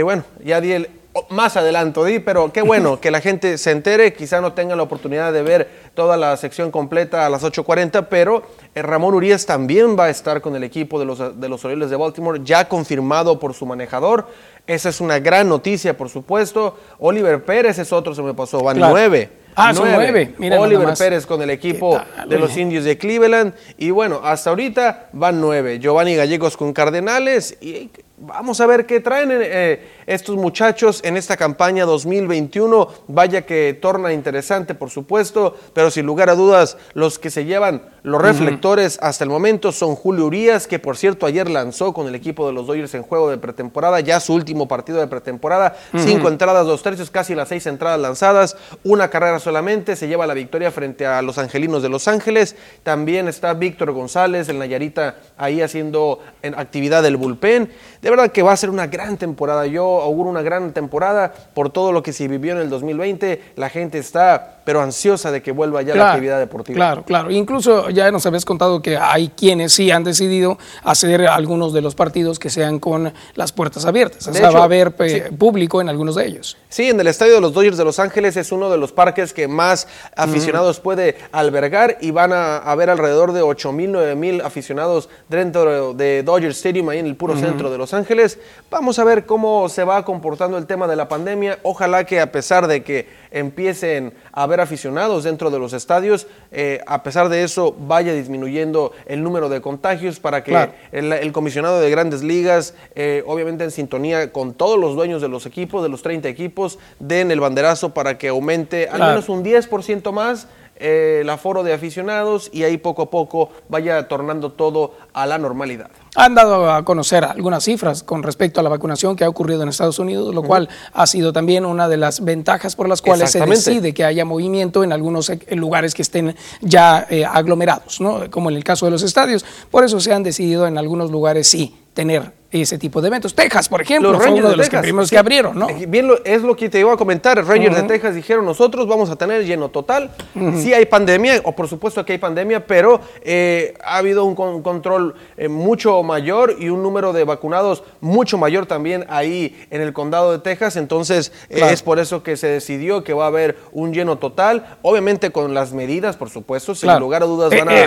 [0.04, 0.90] bueno, ya di el,
[1.30, 4.84] más adelanto di, pero qué bueno que la gente se entere, quizá no tengan la
[4.84, 8.44] oportunidad de ver toda la sección completa a las 8.40, pero
[8.76, 11.90] eh, Ramón Urias también va a estar con el equipo de los, de los Orioles
[11.90, 14.28] de Baltimore, ya confirmado por su manejador.
[14.68, 16.78] Esa es una gran noticia, por supuesto.
[17.00, 19.30] Oliver Pérez es otro, se me pasó, van nueve.
[19.56, 20.36] Ah, son nueve.
[20.58, 23.54] Oliver Pérez con el equipo de los indios de Cleveland.
[23.78, 25.80] Y bueno, hasta ahorita van nueve.
[25.80, 27.58] Giovanni Gallegos con Cardenales.
[27.62, 27.90] Y
[28.22, 29.30] vamos a ver qué traen.
[29.32, 29.80] Eh,
[30.10, 32.88] estos muchachos en esta campaña 2021.
[33.08, 37.84] Vaya que torna interesante, por supuesto, pero sin lugar a dudas, los que se llevan
[38.02, 42.16] los reflectores hasta el momento son Julio Urias, que por cierto ayer lanzó con el
[42.16, 46.30] equipo de los Dodgers en juego de pretemporada, ya su último partido de pretemporada, cinco
[46.30, 50.72] entradas, dos tercios, casi las seis entradas lanzadas, una carrera solamente, se lleva la victoria
[50.72, 52.56] frente a los Angelinos de Los Ángeles.
[52.84, 56.20] También está Víctor González, el Nayarita, ahí haciendo
[56.56, 57.72] actividad del bullpen.
[58.02, 59.66] De verdad que va a ser una gran temporada.
[59.66, 63.54] Yo auguro una gran temporada por todo lo que se vivió en el 2020.
[63.56, 66.76] La gente está, pero ansiosa de que vuelva ya la actividad deportiva.
[66.76, 67.32] Claro, claro.
[67.32, 71.96] Incluso ya nos habías contado que hay quienes sí han decidido hacer algunos de los
[71.96, 74.28] partidos que sean con las puertas abiertas.
[74.28, 76.56] O sea, va a haber eh, público en algunos de ellos.
[76.70, 79.34] Sí, en el estadio de los Dodgers de Los Ángeles es uno de los parques
[79.34, 84.42] que más aficionados puede albergar y van a haber alrededor de 8 mil, 9 mil
[84.42, 88.38] aficionados dentro de Dodger Stadium, ahí en el puro centro de Los Ángeles.
[88.70, 91.58] Vamos a ver cómo se va comportando el tema de la pandemia.
[91.64, 96.82] Ojalá que a pesar de que empiecen a haber aficionados dentro de los estadios, eh,
[96.88, 101.90] a pesar de eso vaya disminuyendo el número de contagios para que el, comisionado de
[101.90, 106.02] grandes ligas, eh, obviamente en sintonía con todos los dueños de los equipos, de los
[106.02, 110.48] 30 equipos, den el banderazo para que aumente al menos un 10% más
[110.80, 115.38] eh, el aforo de aficionados y ahí poco a poco vaya tornando todo a la
[115.38, 115.90] normalidad.
[116.16, 119.70] Han dado a conocer algunas cifras con respecto a la vacunación que ha ocurrido en
[119.70, 123.46] Estados Unidos, lo cual ha sido también una de las ventajas por las cuales se
[123.46, 128.32] decide que haya movimiento en algunos e, lugares que estén ya eh, aglomerados, ¿no?
[128.32, 129.46] como en el caso de los estadios.
[129.70, 133.36] Por eso se han decidido en algunos lugares sí tener ese tipo de eventos.
[133.36, 135.70] Texas, por ejemplo, los fue uno de, los primeros que abrieron, ¿no?
[135.70, 137.44] Eh, bien, es lo que te iba a comentar.
[137.46, 140.12] Rangers de Texas dijeron, nosotros vamos a tener lleno total.
[140.56, 145.16] Sí hay pandemia, o por supuesto que hay pandemia, pero eh, ha habido un, control
[145.38, 150.32] eh, mucho mayor y un número de vacunados mucho mayor también ahí en el condado
[150.32, 150.76] de Texas.
[150.76, 154.78] Entonces, es por eso que se decidió que va a haber un lleno total.
[154.82, 157.84] Obviamente con las medidas, por supuesto, sin lugar a dudas van, a,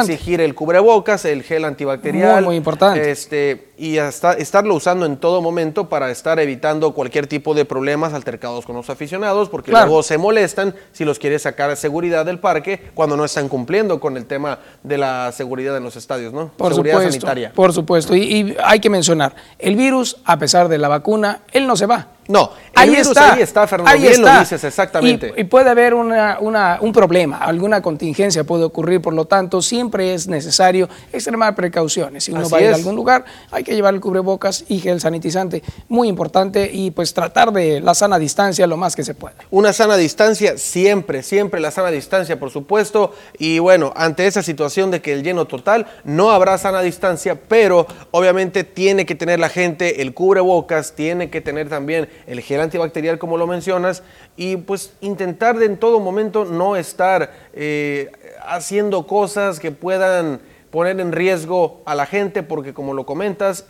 [0.00, 2.36] exigir el cubrebocas, el gel antibacterial.
[2.36, 3.10] Muy, muy importante.
[3.10, 8.14] Este, y hasta estarlo usando en todo momento para estar evitando cualquier tipo de problemas
[8.14, 12.80] altercados con los aficionados, porque luego se molestan si los quiere sacar seguridad del parque
[12.94, 16.52] cuando no están cumpliendo con el tema de la seguridad en los estadios, ¿no?
[16.56, 17.52] Por seguridad supuesto, sanitaria.
[17.52, 21.74] Por supuesto, y hay que mencionar, el virus, a pesar de la vacuna, él no
[21.74, 22.06] se va.
[22.28, 25.34] No, ahí está, ahí está, Fernando, ahí bien lo dices, exactamente.
[25.36, 26.38] Y, puede haber una,
[26.80, 32.24] un problema, alguna contingencia puede ocurrir, por lo tanto, siempre es necesario extremar precauciones.
[32.24, 35.00] Si uno va a ir a algún lugar, hay que llevar el cubrebocas y gel
[35.00, 39.34] sanitizante, muy importante, y pues tratar de la sana distancia lo más que se pueda.
[39.50, 44.90] Una sana distancia, siempre, siempre la sana distancia, por supuesto, y bueno, ante esa situación
[44.90, 49.48] de que el lleno total, no habrá sana distancia, pero obviamente tiene que tener la
[49.48, 54.02] gente el cubrebocas, tiene que tener también el gel antibacterial como lo mencionas,
[54.36, 58.10] y pues intentar de en todo momento no estar eh,
[58.46, 60.40] haciendo cosas que puedan
[60.72, 63.66] poner en riesgo a la gente, porque como lo comentas,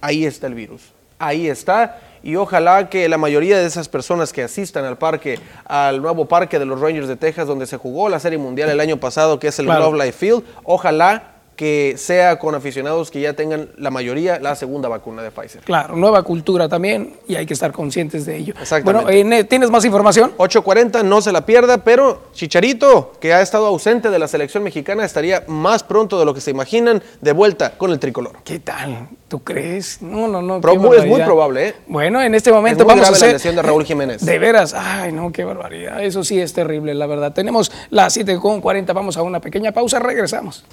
[0.00, 2.00] ahí está el virus, ahí está.
[2.22, 6.58] Y ojalá que la mayoría de esas personas que asistan al parque, al nuevo parque
[6.58, 9.48] de los Rangers de Texas, donde se jugó la Serie Mundial el año pasado, que
[9.48, 14.38] es el Love Life Field, ojalá que sea con aficionados que ya tengan la mayoría
[14.40, 15.60] la segunda vacuna de Pfizer.
[15.60, 18.54] Claro, nueva cultura también y hay que estar conscientes de ello.
[18.58, 19.04] Exactamente.
[19.04, 20.32] Bueno, eh, ¿tienes más información?
[20.38, 25.04] 8.40, no se la pierda, pero Chicharito, que ha estado ausente de la selección mexicana,
[25.04, 28.38] estaría más pronto de lo que se imaginan de vuelta con el tricolor.
[28.42, 29.10] ¿Qué tal?
[29.28, 30.00] ¿Tú crees?
[30.00, 30.62] No, no, no.
[30.94, 31.74] es muy probable, ¿eh?
[31.86, 33.28] Bueno, en este momento vamos a hacer...
[33.28, 34.24] la lesión de Raúl Jiménez.
[34.24, 36.02] De veras, ay, no, qué barbaridad.
[36.02, 37.34] Eso sí es terrible, la verdad.
[37.34, 40.64] Tenemos las 7.40, vamos a una pequeña pausa, regresamos.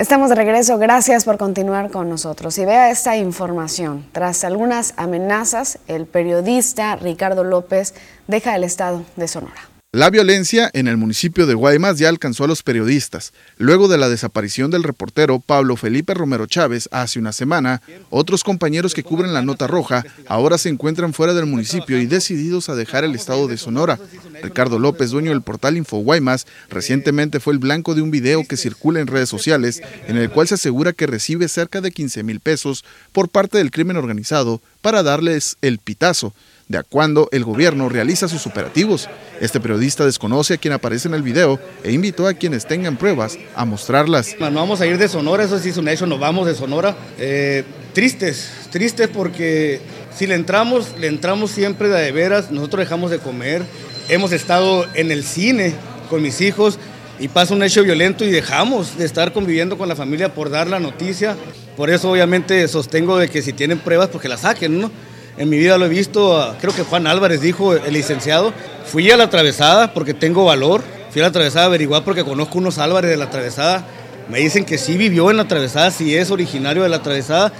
[0.00, 2.56] Estamos de regreso, gracias por continuar con nosotros.
[2.56, 4.06] Y vea esta información.
[4.12, 7.92] Tras algunas amenazas, el periodista Ricardo López
[8.26, 9.60] deja el estado de Sonora.
[9.92, 13.32] La violencia en el municipio de Guaymas ya alcanzó a los periodistas.
[13.58, 18.94] Luego de la desaparición del reportero Pablo Felipe Romero Chávez hace una semana, otros compañeros
[18.94, 23.02] que cubren la nota roja ahora se encuentran fuera del municipio y decididos a dejar
[23.02, 23.98] el estado de Sonora.
[24.44, 28.56] Ricardo López, dueño del portal Info Guaymas, recientemente fue el blanco de un video que
[28.56, 32.38] circula en redes sociales en el cual se asegura que recibe cerca de 15 mil
[32.38, 36.32] pesos por parte del crimen organizado para darles el pitazo
[36.70, 39.08] de a cuándo el gobierno realiza sus operativos.
[39.40, 43.36] Este periodista desconoce a quien aparece en el video e invitó a quienes tengan pruebas
[43.56, 44.36] a mostrarlas.
[44.38, 46.96] No vamos a ir de Sonora, eso sí es un hecho, nos vamos de Sonora.
[47.18, 49.80] Eh, tristes, tristes porque
[50.16, 53.64] si le entramos, le entramos siempre de, veras, nosotros dejamos de comer,
[54.08, 55.74] hemos estado en el cine
[56.08, 56.78] con mis hijos
[57.18, 60.68] y pasa un hecho violento y dejamos de estar conviviendo con la familia por dar
[60.68, 61.36] la noticia.
[61.76, 64.92] Por eso obviamente sostengo de que si tienen pruebas, pues las saquen, ¿no?
[65.40, 68.52] En mi vida lo he visto, creo que Juan Álvarez dijo, el licenciado,
[68.84, 72.58] fui a la atravesada porque tengo valor, fui a la atravesada a averiguar porque conozco
[72.58, 73.86] unos Álvarez de la atravesada,
[74.28, 77.54] me dicen que sí vivió en la atravesada, sí es originario de la atravesada,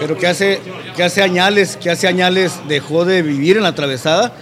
[0.00, 0.60] pero que hace,
[0.96, 4.32] que hace añales, que hace añales dejó de vivir en la atravesada.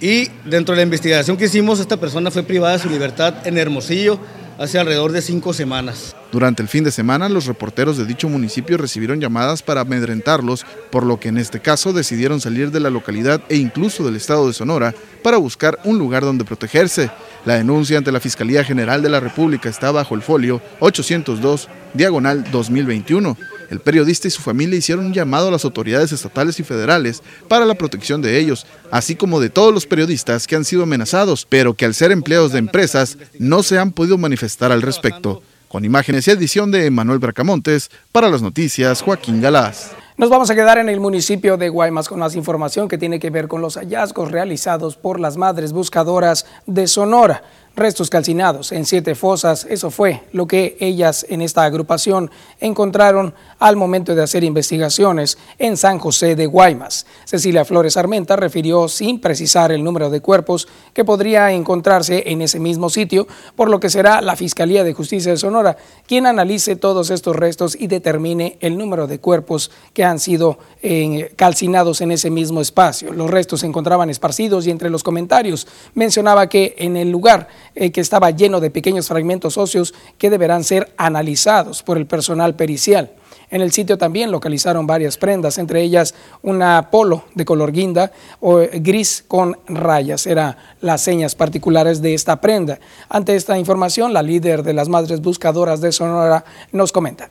[0.00, 3.58] Y dentro de la investigación que hicimos esta persona fue privada de su libertad en
[3.58, 4.20] Hermosillo
[4.58, 6.16] hace alrededor de cinco semanas.
[6.32, 11.04] Durante el fin de semana, los reporteros de dicho municipio recibieron llamadas para amedrentarlos, por
[11.04, 14.52] lo que en este caso decidieron salir de la localidad e incluso del estado de
[14.52, 17.10] Sonora para buscar un lugar donde protegerse.
[17.44, 22.44] La denuncia ante la Fiscalía General de la República está bajo el folio 802, diagonal
[22.50, 23.36] 2021.
[23.70, 27.66] El periodista y su familia hicieron un llamado a las autoridades estatales y federales para
[27.66, 31.74] la protección de ellos, así como de todos los periodistas que han sido amenazados, pero
[31.74, 35.42] que al ser empleados de empresas no se han podido manifestar al respecto.
[35.68, 39.90] Con imágenes y edición de Manuel Bracamontes, para las noticias Joaquín Galás.
[40.16, 43.28] Nos vamos a quedar en el municipio de Guaymas con más información que tiene que
[43.28, 47.42] ver con los hallazgos realizados por las madres buscadoras de Sonora
[47.76, 49.66] restos calcinados en siete fosas.
[49.68, 55.76] Eso fue lo que ellas en esta agrupación encontraron al momento de hacer investigaciones en
[55.76, 57.06] San José de Guaymas.
[57.26, 62.58] Cecilia Flores Armenta refirió sin precisar el número de cuerpos que podría encontrarse en ese
[62.58, 67.10] mismo sitio, por lo que será la Fiscalía de Justicia de Sonora quien analice todos
[67.10, 72.30] estos restos y determine el número de cuerpos que han sido eh, calcinados en ese
[72.30, 73.12] mismo espacio.
[73.12, 77.92] Los restos se encontraban esparcidos y entre los comentarios mencionaba que en el lugar eh,
[77.92, 83.12] que estaba lleno de pequeños fragmentos óseos que deberán ser analizados por el personal pericial.
[83.48, 88.10] En el sitio también localizaron varias prendas, entre ellas una polo de color guinda
[88.40, 90.26] o gris con rayas.
[90.26, 92.80] Eran las señas particulares de esta prenda.
[93.08, 97.30] Ante esta información, la líder de las Madres Buscadoras de Sonora nos comenta.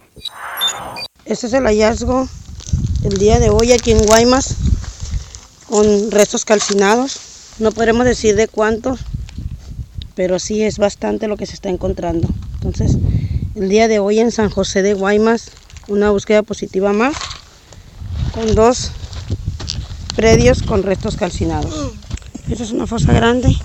[1.26, 2.30] Este es el hallazgo
[3.04, 4.56] el día de hoy aquí en Guaymas
[5.68, 7.20] con restos calcinados.
[7.60, 9.00] No podremos decir de cuántos,
[10.16, 12.30] pero sí es bastante lo que se está encontrando.
[12.55, 12.97] Entonces,
[13.55, 15.51] el día de hoy en San José de Guaymas,
[15.88, 17.16] una búsqueda positiva más,
[18.34, 18.91] con dos
[20.16, 21.91] predios con restos calcinados.
[22.49, 23.55] Esta es una fosa grande,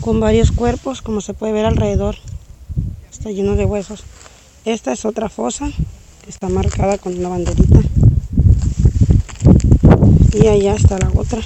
[0.00, 2.16] con varios cuerpos, como se puede ver alrededor.
[3.10, 4.04] Está lleno de huesos.
[4.64, 5.70] Esta es otra fosa,
[6.24, 7.80] que está marcada con una banderita.
[10.32, 11.40] Y allá está la otra.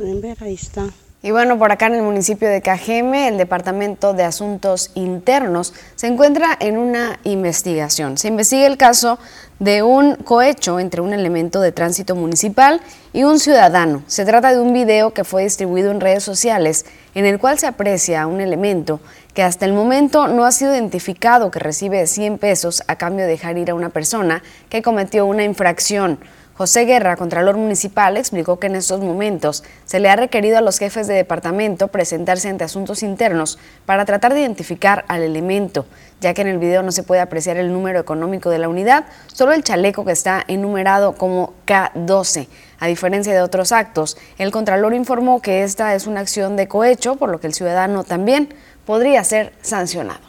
[0.00, 0.86] Pueden ver, ahí está.
[1.22, 6.06] Y bueno, por acá en el municipio de Cajeme, el Departamento de Asuntos Internos se
[6.06, 8.16] encuentra en una investigación.
[8.16, 9.18] Se investiga el caso
[9.58, 12.80] de un cohecho entre un elemento de tránsito municipal
[13.12, 14.02] y un ciudadano.
[14.06, 17.66] Se trata de un video que fue distribuido en redes sociales en el cual se
[17.66, 19.00] aprecia a un elemento
[19.34, 23.32] que hasta el momento no ha sido identificado que recibe 100 pesos a cambio de
[23.32, 26.18] dejar ir a una persona que cometió una infracción.
[26.60, 30.76] José Guerra, Contralor Municipal, explicó que en estos momentos se le ha requerido a los
[30.76, 35.86] jefes de departamento presentarse ante asuntos internos para tratar de identificar al elemento,
[36.20, 39.06] ya que en el video no se puede apreciar el número económico de la unidad,
[39.32, 42.46] solo el chaleco que está enumerado como K12.
[42.78, 47.16] A diferencia de otros actos, el Contralor informó que esta es una acción de cohecho,
[47.16, 48.52] por lo que el ciudadano también
[48.84, 50.20] podría ser sancionado.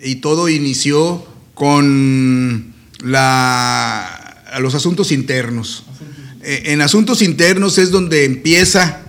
[0.00, 1.24] Y todo inició
[1.54, 2.74] con
[3.04, 5.84] la a los asuntos internos.
[6.42, 9.02] Eh, en asuntos internos es donde empieza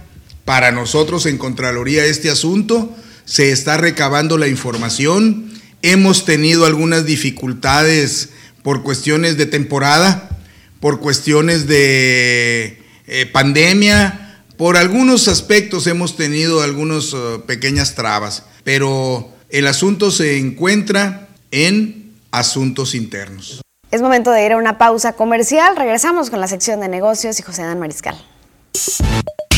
[0.45, 8.29] para nosotros en Contraloría este asunto, se está recabando la información, hemos tenido algunas dificultades
[8.63, 10.39] por cuestiones de temporada,
[10.79, 19.33] por cuestiones de eh, pandemia, por algunos aspectos hemos tenido algunas uh, pequeñas trabas, pero
[19.49, 23.61] el asunto se encuentra en asuntos internos.
[23.91, 25.75] Es momento de ir a una pausa comercial.
[25.75, 28.15] Regresamos con la sección de negocios y José Dan Mariscal.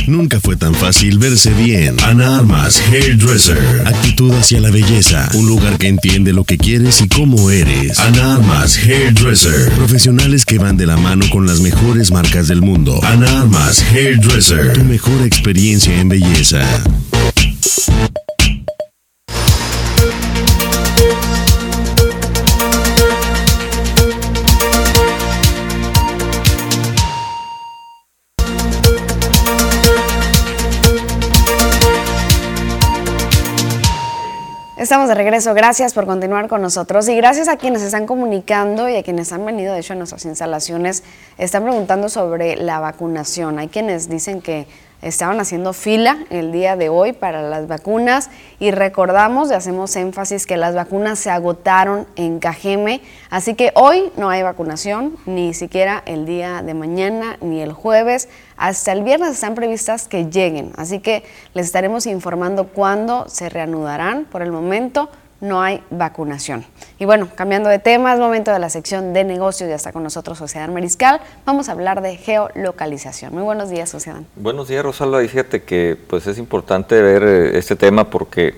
[0.08, 1.96] Nunca fue tan fácil verse bien.
[2.04, 3.84] Ana Armas, Hairdresser.
[3.86, 5.30] Actitud hacia la belleza.
[5.36, 8.00] Un lugar que entiende lo que quieres y cómo eres.
[8.00, 9.72] Ana Armas, Hairdresser.
[9.74, 13.00] Profesionales que van de la mano con las mejores marcas del mundo.
[13.04, 14.74] Ana Armas, Hairdresser.
[14.74, 16.66] Tu mejor experiencia en belleza.
[34.84, 37.08] Estamos de regreso, gracias por continuar con nosotros.
[37.08, 39.74] Y gracias a quienes están comunicando y a quienes han venido.
[39.74, 41.06] De hecho a nuestras instalaciones,
[41.38, 43.60] están preguntando sobre la vacunación.
[43.60, 44.68] Hay quienes dicen que
[45.04, 48.30] estaban haciendo fila el día de hoy para las vacunas
[48.60, 54.12] y recordamos y hacemos énfasis que las vacunas se agotaron en Cajeme, así que hoy
[54.18, 58.30] no hay vacunación, ni siquiera el día de mañana ni el jueves.
[58.58, 61.24] Hasta el viernes están previstas que lleguen, así que
[61.54, 64.26] les estaremos informando cuándo se reanudarán.
[64.26, 65.10] Por el momento
[65.44, 66.64] no hay vacunación.
[67.00, 69.70] Y bueno, cambiando de tema, es momento de la sección de negocios.
[69.70, 71.20] Ya está con nosotros Sociedad Mariscal.
[71.46, 73.34] Vamos a hablar de geolocalización.
[73.34, 74.22] Muy buenos días, Sociedad.
[74.38, 75.22] Buenos días, Rosalba.
[75.22, 78.56] Y que pues es importante ver eh, este tema porque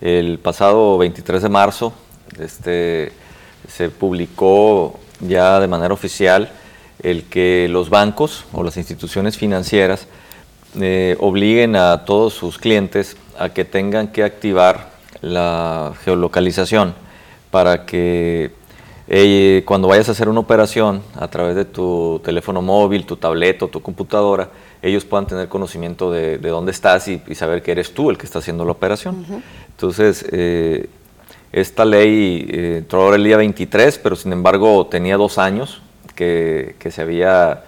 [0.00, 1.92] el pasado 23 de marzo
[2.40, 3.12] este,
[3.68, 6.50] se publicó ya de manera oficial
[7.00, 10.08] el que los bancos o las instituciones financieras
[10.80, 14.93] eh, obliguen a todos sus clientes a que tengan que activar
[15.24, 16.94] la geolocalización
[17.50, 18.52] para que
[19.08, 23.66] eh, cuando vayas a hacer una operación a través de tu teléfono móvil, tu tableta
[23.66, 24.50] o tu computadora,
[24.82, 28.38] ellos puedan tener conocimiento de, dónde estás y, saber que eres tú el que está
[28.38, 29.24] haciendo la operación.
[29.68, 30.88] Entonces, eh,
[31.52, 35.80] esta ley eh, entró ahora el día 23, pero sin embargo tenía dos años
[36.14, 37.64] que, que se había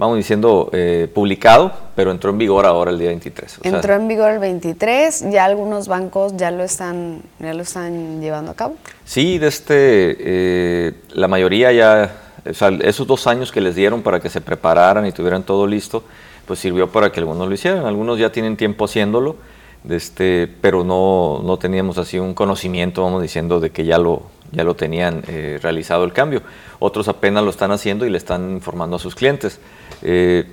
[0.00, 3.60] vamos diciendo, eh, publicado, pero entró en vigor ahora el día 23.
[3.64, 8.52] entró en vigor el 23, ya algunos bancos ya lo están, ya lo están llevando
[8.52, 8.76] a cabo.
[9.04, 12.16] Sí, de este, eh, la mayoría ya,
[12.48, 15.66] o sea, esos dos años que les dieron para que se prepararan y tuvieran todo
[15.66, 16.02] listo,
[16.46, 17.84] pues sirvió para que algunos lo hicieran.
[17.84, 19.36] Algunos ya tienen tiempo haciéndolo,
[19.84, 24.22] de este, pero no, no teníamos así un conocimiento, vamos diciendo, de que ya lo,
[24.52, 26.42] ya lo tenían eh, realizado el cambio.
[26.78, 29.60] Otros apenas lo están haciendo y le están informando a sus clientes.
[30.02, 30.44] Eh,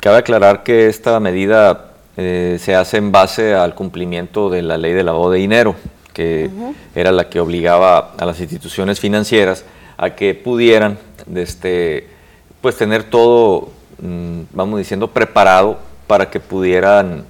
[0.00, 4.92] cabe aclarar que esta medida eh, se hace en base al cumplimiento de la ley
[4.92, 5.76] de lavado de dinero,
[6.12, 6.50] que
[6.94, 9.64] era la que obligaba a las instituciones financieras
[9.98, 10.98] a que pudieran
[11.34, 12.08] este,
[12.60, 13.70] pues tener todo,
[14.00, 17.24] mm, vamos diciendo, preparado para que pudieran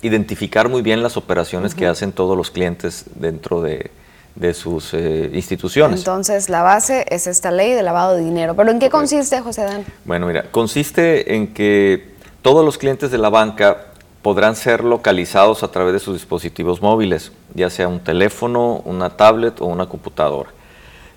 [0.00, 3.90] identificar muy bien las operaciones que hacen todos los clientes dentro de,
[4.36, 6.00] de sus eh, instituciones.
[6.00, 8.54] Entonces, la base es esta ley de lavado de dinero.
[8.54, 9.84] ¿Pero en qué consiste, José Dan?
[10.04, 13.86] Bueno, mira, consiste en que todos los clientes de la banca
[14.22, 19.60] podrán ser localizados a través de sus dispositivos móviles, ya sea un teléfono, una tablet
[19.60, 20.50] o una computadora.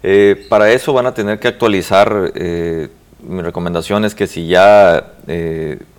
[0.01, 2.87] Eh, para eso van a tener que actualizar, eh,
[3.21, 5.11] mi recomendación es que si ya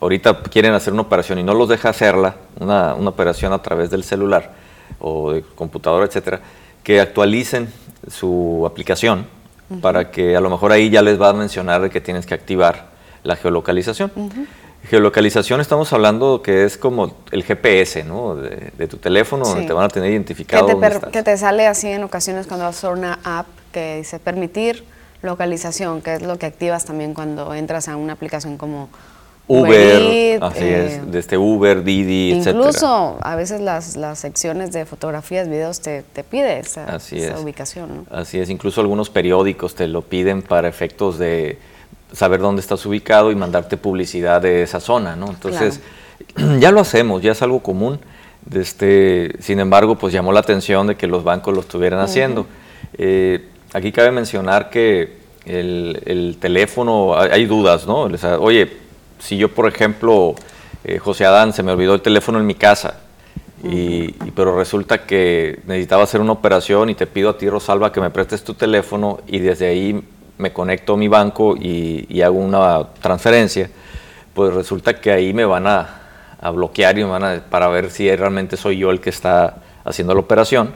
[0.00, 3.90] ahorita quieren hacer una operación y no los deja hacerla, una, una operación a través
[3.90, 4.52] del celular
[4.98, 6.40] o de computadora, etcétera,
[6.82, 7.68] que actualicen
[8.08, 9.26] su aplicación
[9.80, 12.34] para que a lo mejor ahí ya les va a mencionar de que tienes que
[12.34, 12.88] activar
[13.22, 14.10] la geolocalización.
[14.88, 18.34] Geolocalización estamos hablando que es como el GPS ¿no?
[18.34, 20.66] de, tu teléfono, donde te van a tener identificado.
[20.80, 24.18] Que te, que te sale así en ocasiones cuando vas a una app que dice
[24.18, 24.84] permitir
[25.22, 28.88] localización, que es lo que activas también cuando entras a una aplicación como
[29.50, 32.54] Uber, así es, eh, desde Uber, Didi, etc.
[32.54, 36.98] Incluso a veces las, las, secciones de fotografías, videos te, te pide esa,
[37.42, 38.06] ubicación.
[38.10, 41.58] Así es, incluso algunos periódicos te lo piden para efectos de
[42.12, 45.30] saber dónde estás ubicado y mandarte publicidad de esa zona, ¿no?
[45.30, 45.80] Entonces,
[46.60, 47.98] ya lo hacemos, ya es algo común.
[48.52, 52.46] Este, sin embargo, pues llamó la atención de que los bancos lo estuvieran haciendo.
[52.96, 58.02] Eh, aquí cabe mencionar que el, teléfono, hay, dudas, ¿no?
[58.40, 58.70] oye,
[59.20, 60.34] si yo, por ejemplo,
[60.84, 63.00] eh, José Adán, se me olvidó el teléfono en mi casa,
[63.62, 68.00] y, pero resulta que necesitaba hacer una operación y te pido a ti, Rosalba, que
[68.00, 70.02] me prestes tu teléfono y desde ahí
[70.38, 73.70] me conecto a mi banco y, hago una transferencia,
[74.34, 75.96] pues resulta que ahí me van a,
[76.54, 80.20] bloquear y van a, para ver si realmente soy yo el que está haciendo la
[80.20, 80.72] operación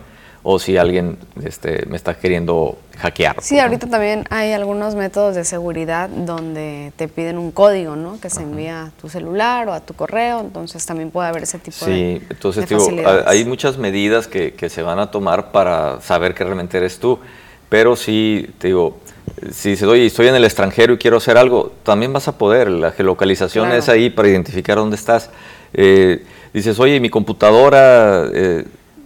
[0.47, 3.37] o si alguien este, me está queriendo hackear.
[3.41, 8.21] Sí, ahorita también hay algunos métodos de seguridad donde te piden un código, ¿no?
[8.21, 11.59] Que se envía a tu celular o a tu correo, entonces también puede haber ese
[11.59, 12.87] tipo de Sí, entonces digo,
[13.27, 17.19] hay muchas medidas que, que, se van a tomar para saber que realmente eres tú,
[17.71, 18.99] pero sí, te digo,
[19.51, 22.69] si se doy, estoy en el extranjero y quiero hacer algo, también vas a poder,
[22.71, 25.31] la geolocalización es ahí para identificar dónde estás.
[25.73, 26.23] Eh,
[26.53, 28.27] dices, oye, mi computadora...
[28.31, 28.65] Eh,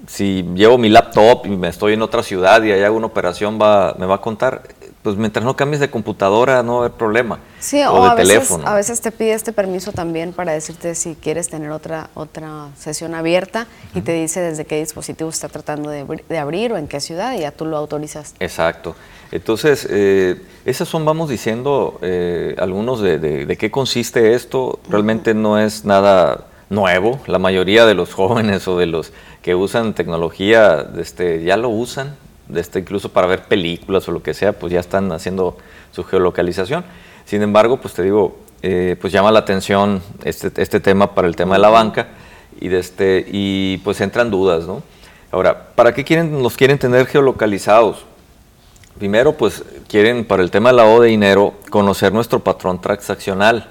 [0.08, 3.58] si llevo mi laptop y me estoy en otra ciudad y ahí hago una operación,
[3.60, 4.62] va, me va a contar.
[5.02, 7.38] Pues mientras no cambies de computadora no va a haber problema.
[7.60, 8.58] Sí, o, de a teléfono.
[8.58, 12.68] Veces, a veces te pide este permiso también para decirte si quieres tener otra, otra
[12.76, 17.00] sesión abierta y te dice desde qué dispositivo está tratando de, abrir o en qué
[17.00, 18.34] ciudad y ya tú lo autorizas.
[18.40, 18.96] Exacto.
[19.30, 24.80] Entonces, eh, esas son, vamos diciendo, eh, algunos de, de, qué consiste esto.
[24.88, 27.20] Realmente no es nada nuevo.
[27.26, 29.12] La mayoría de los jóvenes o de los
[29.42, 32.16] que usan tecnología, este, ya lo usan,
[32.54, 35.56] este, incluso para ver películas o lo que sea, pues ya están haciendo
[35.92, 36.84] su geolocalización.
[37.24, 41.36] Sin embargo, pues te digo, eh, pues llama la atención este, este, tema para el
[41.36, 42.08] tema de la banca
[42.60, 44.82] y, de este, y pues entran dudas, ¿no?
[45.30, 48.04] Ahora, ¿para qué quieren, nos quieren tener geolocalizados?
[48.98, 53.68] Primero, pues quieren para el tema del lavado de dinero conocer nuestro patrón transaccional.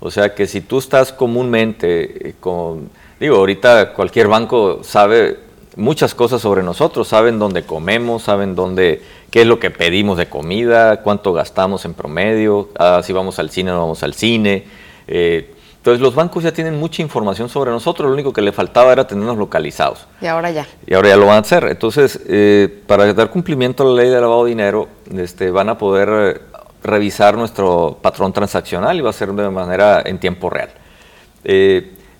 [0.00, 5.38] O sea que si tú estás comúnmente eh, con Digo, ahorita cualquier banco sabe
[5.76, 10.28] muchas cosas sobre nosotros, saben dónde comemos, saben dónde, qué es lo que pedimos de
[10.28, 14.64] comida, cuánto gastamos en promedio, ah, si vamos al cine o no vamos al cine.
[15.08, 18.92] Eh, entonces los bancos ya tienen mucha información sobre nosotros, lo único que le faltaba
[18.92, 20.06] era tenernos localizados.
[20.20, 20.66] Y ahora ya.
[20.86, 21.64] Y ahora ya lo van a hacer.
[21.70, 25.78] Entonces, eh, para dar cumplimiento a la ley de lavado de dinero, este, van a
[25.78, 26.40] poder eh,
[26.82, 30.70] revisar nuestro patrón transaccional y va a ser de manera en tiempo real.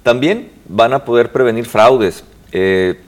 [0.03, 2.25] también van a poder prevenir fraudes.
[2.53, 3.01] Eh,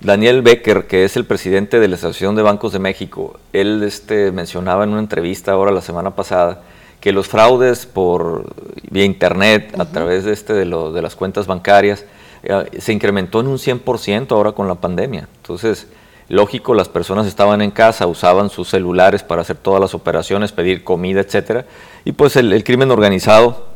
[0.00, 4.30] Daniel Becker, que es el presidente de la Asociación de Bancos de México, él este,
[4.30, 6.62] mencionaba en una entrevista ahora la semana pasada
[7.00, 8.52] que los fraudes por
[8.90, 12.04] vía internet, a través de, este, de, de las cuentas bancarias,
[12.42, 15.28] eh, se incrementó en un 100% ahora con la pandemia.
[15.36, 15.86] Entonces,
[16.28, 20.84] lógico, las personas estaban en casa, usaban sus celulares para hacer todas las operaciones, pedir
[20.84, 21.64] comida, etcétera,
[22.04, 23.66] y pues el, crimen organizado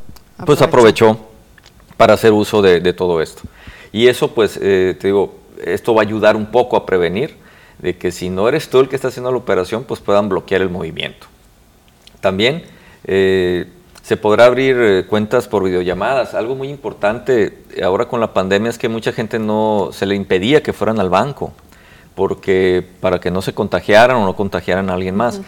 [0.47, 1.18] pues aprovechó
[2.01, 3.42] para hacer uso de, todo esto.
[3.92, 7.36] Y eso, pues, eh, te digo, esto va a ayudar un poco a prevenir
[7.78, 10.62] de que si no eres tú el que está haciendo la operación, pues puedan bloquear
[10.62, 11.26] el movimiento.
[12.22, 12.62] También
[13.05, 13.66] eh,
[14.01, 16.32] se podrá abrir eh, cuentas por videollamadas.
[16.32, 20.62] Algo muy importante ahora con la pandemia es que mucha gente no se le impedía
[20.62, 21.53] que fueran al banco,
[22.14, 25.42] porque para que no se contagiaran o no contagiaran a alguien más.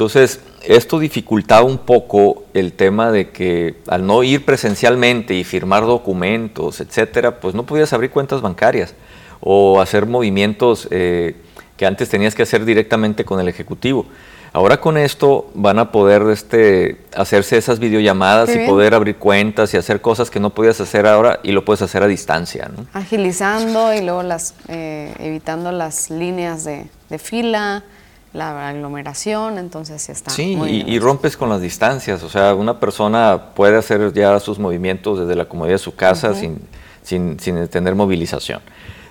[0.00, 5.84] Entonces, esto dificultaba un poco el tema de que al no ir presencialmente y firmar
[5.84, 8.94] documentos, etcétera, pues no podías abrir cuentas bancarias
[9.40, 11.36] o hacer movimientos eh,
[11.76, 14.06] que antes tenías que hacer directamente con el ejecutivo.
[14.54, 19.76] Ahora con esto van a poder este, hacerse esas videollamadas y poder abrir cuentas y
[19.76, 22.70] hacer cosas que no podías hacer ahora y lo puedes hacer a distancia.
[22.94, 27.84] Agilizando y luego las, eh, evitando las líneas de, de fila
[28.32, 30.30] la aglomeración, entonces está.
[30.30, 30.56] Sí,
[30.86, 35.34] y, rompes con las distancias, o sea, una persona puede hacer ya sus movimientos desde
[35.34, 36.60] la comodidad de su casa sin,
[37.02, 38.60] sin, sin, tener movilización.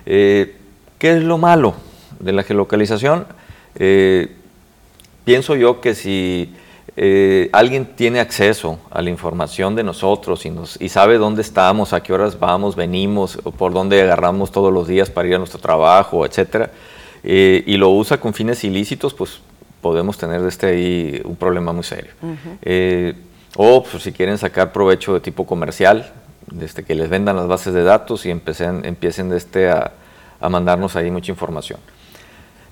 [0.06, 0.56] Eh,
[0.98, 1.74] ¿Qué es lo malo
[2.18, 3.26] de la geolocalización?
[3.74, 4.34] Eh,
[5.24, 6.54] pienso yo que si
[6.96, 11.92] eh, alguien tiene acceso a la información de nosotros y, nos, y sabe dónde estamos,
[11.92, 15.38] a qué horas vamos, venimos, o por dónde agarramos todos los días para ir a
[15.38, 16.70] nuestro trabajo, etcétera,
[17.22, 19.40] eh, y lo usa con fines ilícitos, pues
[19.80, 22.12] podemos tener este ahí un problema muy serio.
[22.62, 23.14] Eh,
[23.56, 26.12] o pues, si quieren sacar provecho de tipo comercial,
[26.50, 29.92] desde que les vendan las bases de datos y empiecen, empiecen este a,
[30.40, 31.78] a, mandarnos ahí mucha información.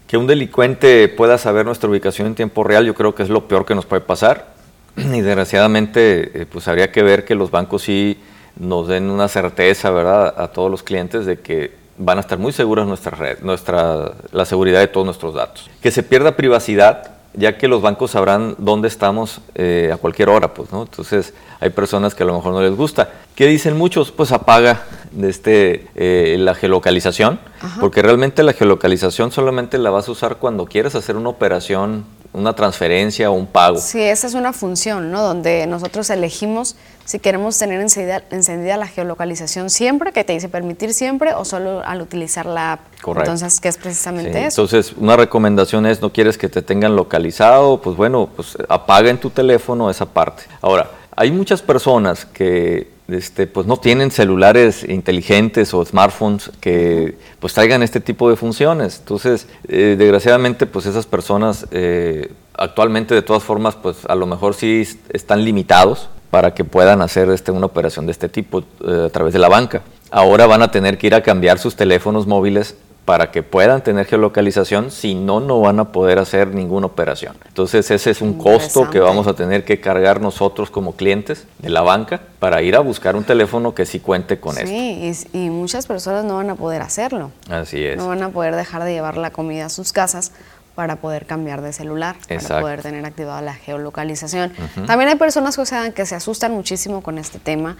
[0.07, 3.46] Que un delincuente pueda saber nuestra ubicación en tiempo real, yo creo que es lo
[3.46, 4.55] peor que nos puede pasar.
[4.96, 8.18] Y desgraciadamente, eh, pues habría que ver que los bancos sí
[8.59, 12.53] nos den una certeza, ¿verdad?, a todos los clientes de que van a estar muy
[12.53, 15.68] seguras nuestra red, nuestra, la seguridad de todos nuestros datos.
[15.82, 20.55] Que se pierda privacidad, ya que los bancos sabrán dónde estamos eh, a cualquier hora,
[20.55, 20.82] pues, ¿no?
[20.82, 23.11] Entonces, hay personas que a lo mejor no les gusta.
[23.34, 24.11] ¿Qué dicen muchos?
[24.12, 24.84] Pues apaga
[25.20, 27.38] este, eh, la geolocalización,
[27.80, 32.55] porque realmente la geolocalización solamente la vas a usar cuando quieres hacer una operación una
[32.55, 33.79] transferencia o un pago.
[33.79, 35.22] Sí, esa es una función, ¿no?
[35.22, 36.76] Donde nosotros elegimos
[37.09, 41.81] si queremos tener encendida, encendida, la geolocalización siempre, que te dice permitir siempre, o solo
[41.83, 42.81] al utilizar la app.
[43.01, 43.31] Correcto.
[43.31, 44.61] Entonces, ¿qué es precisamente eso?
[44.61, 49.16] Entonces, una recomendación es, no quieres que te tengan localizado, pues bueno, pues apaga en
[49.16, 50.43] tu teléfono esa parte.
[50.61, 57.54] Ahora, hay muchas personas que este, pues no tienen celulares inteligentes o smartphones que pues
[57.54, 59.00] traigan este tipo de funciones.
[59.00, 64.54] Entonces, eh, desgraciadamente, pues esas personas eh, actualmente de todas formas, pues a lo mejor
[64.54, 69.10] sí están limitados para que puedan hacer este, una operación de este tipo eh, a
[69.10, 69.82] través de la banca.
[70.12, 72.76] Ahora van a tener que ir a cambiar sus teléfonos móviles
[73.09, 77.36] para que puedan tener geolocalización, si no, no van a poder hacer ninguna operación.
[77.46, 81.70] Entonces ese es un costo que vamos a tener que cargar nosotros como clientes de
[81.70, 84.68] la banca para ir a buscar un teléfono que sí cuente con esto.
[84.68, 87.30] Sí, y, muchas personas no van a poder hacerlo.
[87.48, 87.96] Así es.
[87.96, 90.32] No van a poder dejar de llevar la comida a sus casas
[90.74, 94.52] para poder cambiar de celular, para poder tener activada la geolocalización.
[94.86, 97.78] También hay personas que, que se asustan muchísimo con este tema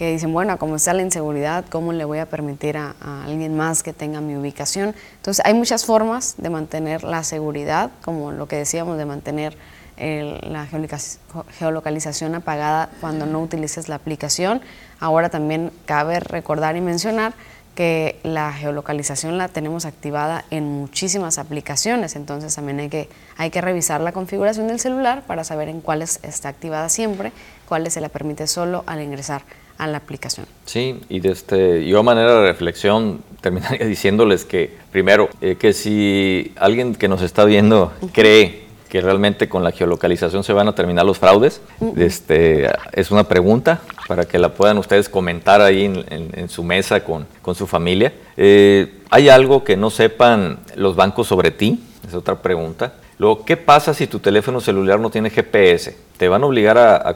[0.00, 2.94] que dicen, bueno, como está la inseguridad, ¿cómo le voy a permitir a,
[3.26, 4.94] alguien más que tenga mi ubicación?
[5.16, 9.58] Entonces, hay muchas formas de mantener la seguridad, como lo que decíamos, de mantener
[9.98, 10.66] la
[11.58, 14.62] geolocalización apagada cuando no utilices la aplicación.
[15.00, 17.34] Ahora también cabe recordar y mencionar
[17.74, 23.60] que la geolocalización la tenemos activada en muchísimas aplicaciones, entonces también hay que, hay que
[23.60, 27.32] revisar la configuración del celular para saber en cuáles está activada siempre,
[27.68, 29.42] cuáles se la permite solo al ingresar
[29.80, 30.46] a la aplicación.
[30.66, 35.72] Sí, y de este, yo a manera de reflexión terminaría diciéndoles que, primero, eh, que
[35.72, 40.74] si alguien que nos está viendo cree que realmente con la geolocalización se van a
[40.74, 41.62] terminar los fraudes,
[41.96, 47.24] este, es una pregunta para que la puedan ustedes comentar ahí en, su mesa con,
[47.40, 48.12] con su familia.
[48.36, 51.80] Eh, ¿Hay algo que no sepan los bancos sobre ti?
[52.06, 52.94] Es otra pregunta.
[53.20, 55.94] Luego, ¿qué pasa si tu teléfono celular no tiene GPS?
[56.16, 57.14] ¿Te van a obligar a,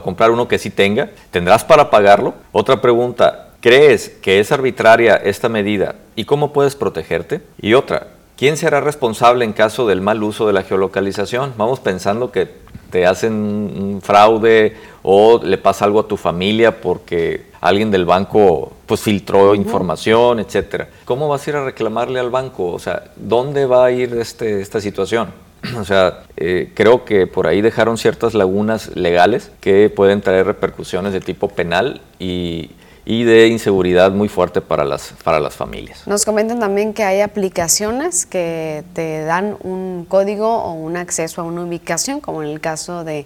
[0.00, 1.10] comprar uno que sí tenga?
[1.32, 2.34] ¿Tendrás para pagarlo?
[2.52, 7.40] Otra pregunta, ¿crees que es arbitraria esta medida y cómo puedes protegerte?
[7.60, 8.06] Y otra,
[8.36, 11.52] ¿quién será responsable en caso del mal uso de la geolocalización?
[11.56, 12.48] Vamos pensando que
[12.92, 18.72] te hacen un fraude o le pasa algo a tu familia porque alguien del banco
[18.86, 20.88] pues filtró información, etcétera.
[21.06, 22.66] ¿Cómo vas a ir a reclamarle al banco?
[22.66, 25.32] O sea, ¿dónde va a ir este, esta situación?
[25.78, 31.14] O sea, eh, creo que por ahí dejaron ciertas lagunas legales que pueden traer repercusiones
[31.14, 32.70] de tipo penal y,
[33.06, 36.06] y de inseguridad muy fuerte para las, para las familias.
[36.06, 41.44] Nos comentan también que hay aplicaciones que te dan un código o un acceso a
[41.44, 43.24] una ubicación, como en el caso de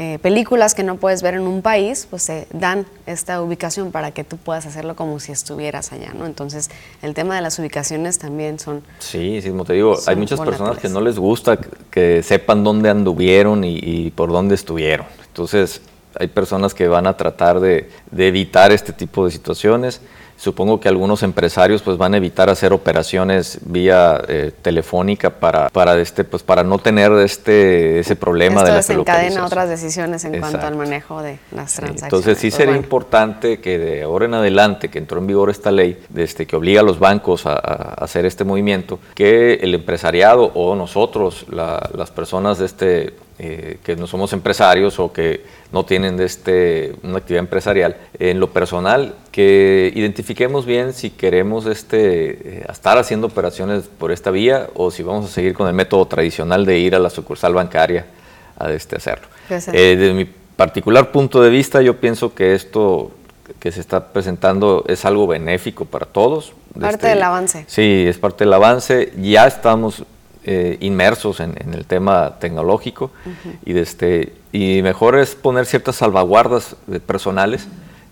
[0.00, 4.12] eh, películas que no puedes ver en un país, pues te dan esta ubicación para
[4.12, 6.24] que tú puedas hacerlo como si estuvieras allá, ¿no?
[6.24, 6.70] Entonces,
[7.02, 8.84] el tema de las ubicaciones también son...
[9.00, 11.58] Sí, sí, como te digo, hay muchas personas que no les gusta
[11.90, 15.04] que sepan dónde anduvieron y, por dónde estuvieron.
[15.26, 15.80] Entonces,
[16.14, 20.00] hay personas que van a tratar de, de evitar este tipo de situaciones.
[20.38, 25.98] Supongo que algunos empresarios pues van a evitar hacer operaciones vía eh, telefónica para, para,
[25.98, 30.64] este, pues, para no tener este, ese problema de la desencadena otras decisiones en cuanto
[30.64, 32.02] al manejo de las transacciones.
[32.04, 36.00] Entonces sí sería importante que de ahora en adelante, que entró en vigor esta ley,
[36.08, 41.46] desde que obliga a los bancos a, hacer este movimiento, que el empresariado o nosotros,
[41.48, 47.18] las personas de este eh, que no somos empresarios o que no tienen este, una
[47.18, 53.84] actividad empresarial, en lo personal, que identifiquemos bien si queremos este, eh, estar haciendo operaciones
[53.84, 56.98] por esta vía o si vamos a seguir con el método tradicional de ir a
[56.98, 58.06] la sucursal bancaria
[58.58, 59.28] a este, hacerlo.
[59.50, 63.12] Eh, desde mi particular punto de vista, yo pienso que esto
[63.60, 66.52] que se está presentando es algo benéfico para todos.
[66.78, 67.64] Parte este, del avance.
[67.68, 69.12] Sí, es parte del avance.
[69.16, 70.04] Ya estamos
[70.50, 73.10] eh, inmersos en, el tema tecnológico.
[73.66, 76.74] Y, de este, y mejor es poner ciertas salvaguardas
[77.06, 77.68] personales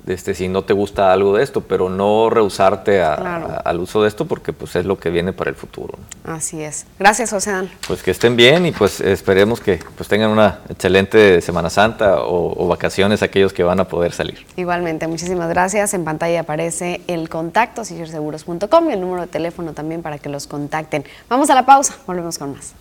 [0.07, 4.26] este, si no te gusta algo de esto, pero no rehusarte al uso de esto
[4.26, 5.98] porque pues es lo que viene para el futuro.
[6.24, 6.86] Así es.
[6.98, 7.70] Gracias, Ocean.
[7.86, 12.66] Pues que estén bien y pues esperemos que pues tengan una excelente Semana Santa o,
[12.66, 14.44] vacaciones aquellos que van a poder salir.
[14.57, 15.94] Igualmente, muchísimas gracias.
[15.94, 20.46] En pantalla aparece el contacto, seguros.com y el número de teléfono también para que los
[20.46, 21.04] contacten.
[21.28, 22.74] Vamos a la pausa, volvemos con más.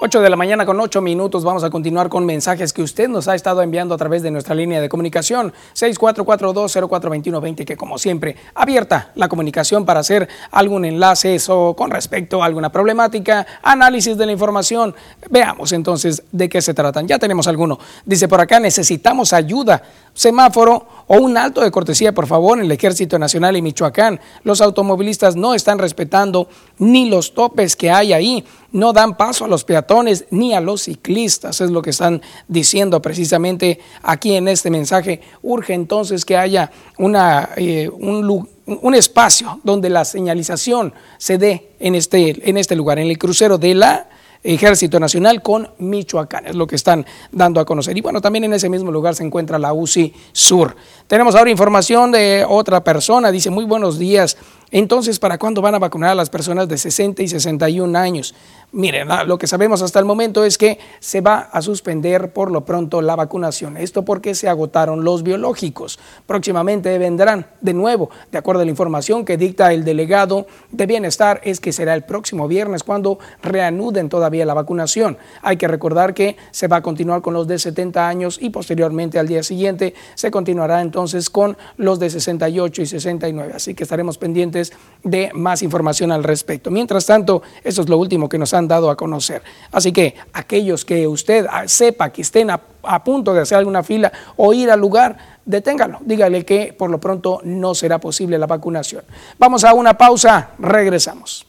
[0.00, 1.42] 8 de la mañana con 8 minutos.
[1.42, 4.54] Vamos a continuar con mensajes que usted nos ha estado enviando a través de nuestra
[4.54, 11.74] línea de comunicación 6442042120, que como siempre, abierta la comunicación para hacer algún enlace o
[11.74, 14.94] con respecto a alguna problemática, análisis de la información.
[15.30, 17.08] Veamos entonces de qué se tratan.
[17.08, 17.80] Ya tenemos alguno.
[18.04, 19.82] Dice por acá, necesitamos ayuda.
[20.14, 24.20] Semáforo o un alto de cortesía, por favor, en el Ejército Nacional y Michoacán.
[24.44, 29.48] Los automovilistas no están respetando ni los topes que hay ahí no dan paso a
[29.48, 34.70] los peatones ni a los ciclistas, es lo que están diciendo precisamente aquí en este
[34.70, 35.20] mensaje.
[35.42, 41.94] Urge entonces que haya una, eh, un, un, espacio donde la señalización se dé en
[41.94, 44.08] este, en este lugar, en el crucero de la
[44.42, 47.96] Ejército Nacional con Michoacán, es lo que están dando a conocer.
[47.96, 50.76] Y bueno, también en ese mismo lugar se encuentra la UCI Sur.
[51.06, 54.36] Tenemos ahora información de otra persona, dice muy buenos días.
[54.70, 58.34] Entonces, ¿para cuándo van a vacunar a las personas de 60 y 61 años?
[58.70, 62.66] Miren, lo que sabemos hasta el momento es que se va a suspender por lo
[62.66, 63.78] pronto la vacunación.
[63.78, 65.98] Esto porque se agotaron los biológicos.
[66.26, 71.40] Próximamente vendrán de nuevo, de acuerdo a la información que dicta el delegado de bienestar,
[71.44, 75.16] es que será el próximo viernes cuando reanuden todavía la vacunación.
[75.40, 79.18] Hay que recordar que se va a continuar con los de 70 años y posteriormente
[79.18, 83.52] al día siguiente se continuará entonces con los de 68 y 69.
[83.56, 84.57] Así que estaremos pendientes
[85.02, 86.70] de más información al respecto.
[86.70, 89.42] Mientras tanto, eso es lo último que nos han dado a conocer.
[89.72, 92.60] Así que aquellos que usted sepa que estén a,
[93.04, 95.98] punto de hacer alguna fila o ir al lugar, deténgalo.
[96.00, 99.02] Dígale que por lo pronto no será posible la vacunación.
[99.38, 101.46] Vamos a una pausa, regresamos.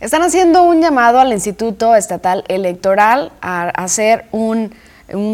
[0.00, 4.72] Están haciendo un llamado al Instituto Estatal Electoral a hacer un,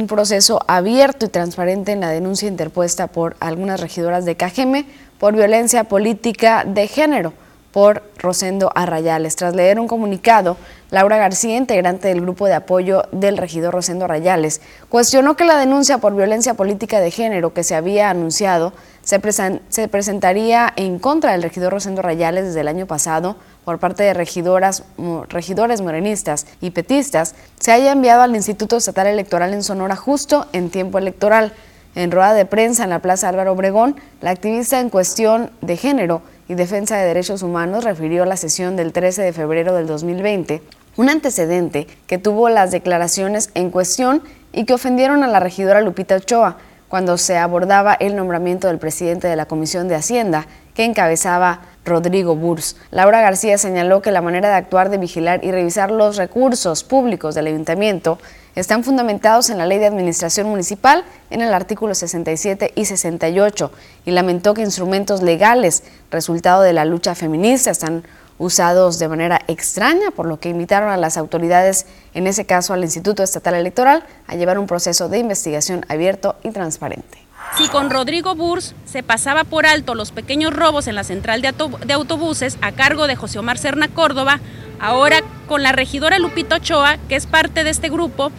[0.08, 4.86] proceso abierto y transparente en la denuncia interpuesta por algunas regidoras de Cajeme
[5.20, 7.32] por violencia política de género
[7.70, 9.36] por Rosendo Arrayales.
[9.36, 10.56] Tras leer un comunicado,
[10.90, 15.98] Laura García, integrante del grupo de apoyo del regidor Rosendo Arrayales, cuestionó que la denuncia
[15.98, 19.20] por violencia política de género que se había anunciado se,
[19.68, 23.36] se presentaría en contra del regidor Rosendo Arrayales desde el año pasado
[23.66, 24.84] por parte de regidoras,
[25.28, 30.70] regidores morenistas y petistas se haya enviado al Instituto Estatal Electoral en Sonora justo en
[30.70, 31.52] tiempo electoral.
[31.96, 36.22] En rueda de prensa en la Plaza Álvaro Obregón, la activista en cuestión de género
[36.46, 40.62] y defensa de derechos humanos refirió la sesión del 13 de febrero del 2020,
[40.96, 46.14] un antecedente que tuvo las declaraciones en cuestión y que ofendieron a la regidora Lupita
[46.14, 51.62] Ochoa cuando se abordaba el nombramiento del presidente de la Comisión de Hacienda que encabezaba
[51.87, 52.76] Rodrigo Burs.
[52.91, 57.34] Laura García señaló que la manera de actuar, de vigilar y revisar los recursos públicos
[57.34, 58.18] del ayuntamiento
[58.57, 63.70] están fundamentados en la Ley de Administración Municipal en el artículo 67 y 68
[64.05, 68.03] y lamentó que instrumentos legales, resultado de la lucha feminista, están
[68.39, 72.82] usados de manera extraña, por lo que invitaron a las autoridades, en ese caso al
[72.82, 77.26] Instituto Estatal Electoral, a llevar un proceso de investigación abierto y transparente.
[77.55, 81.92] Si con Rodrigo Burs se pasaba por alto los pequeños robos en la central de
[81.94, 84.40] autobuses a cargo de José Omar Serna Córdoba,
[84.78, 88.30] ahora con la regidora Lupito Ochoa, que es parte de este grupo,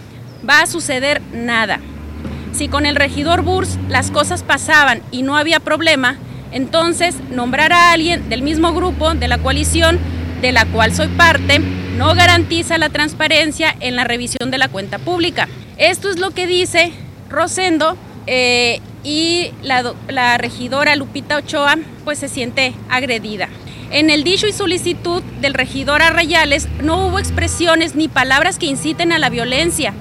[0.48, 1.80] va a suceder nada.
[2.54, 6.18] Si con el regidor Burs las cosas pasaban y no había problema,
[6.52, 10.00] entonces nombrar a alguien del mismo grupo, de la coalición,
[10.42, 15.00] de la cual soy parte, no garantiza la transparencia en la revisión de la cuenta
[15.00, 15.48] pública.
[15.78, 16.94] Esto es lo que dice
[17.30, 17.98] Rosendo
[18.28, 23.48] eh, y la, regidora Lupita Ochoa pues se siente agredida.
[23.90, 29.14] En el dicho y solicitud del regidor Arrayales no hubo expresiones ni palabras que inciten
[29.14, 29.94] a la violencia,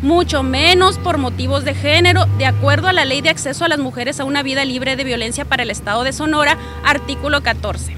[0.00, 3.78] mucho menos por motivos de género, de acuerdo a la Ley de Acceso a las
[3.78, 7.94] Mujeres a una Vida Libre de Violencia para el Estado de Sonora, artículo 14.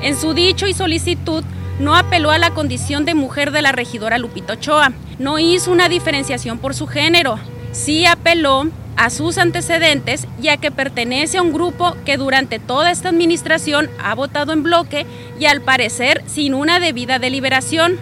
[0.00, 1.44] En su dicho y solicitud
[1.78, 5.90] no apeló a la condición de mujer de la regidora Lupita Ochoa, no hizo una
[5.90, 7.38] diferenciación por su género,
[7.72, 13.08] sí apeló a sus antecedentes, ya que pertenece a un grupo que durante toda esta
[13.08, 15.06] administración ha votado en bloque
[15.38, 17.98] y al parecer sin una debida deliberación.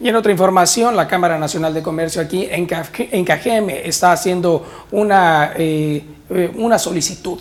[0.00, 2.66] Y en otra información, la Cámara Nacional de Comercio aquí en,
[3.24, 7.38] Cajeme está haciendo una, eh, eh, una solicitud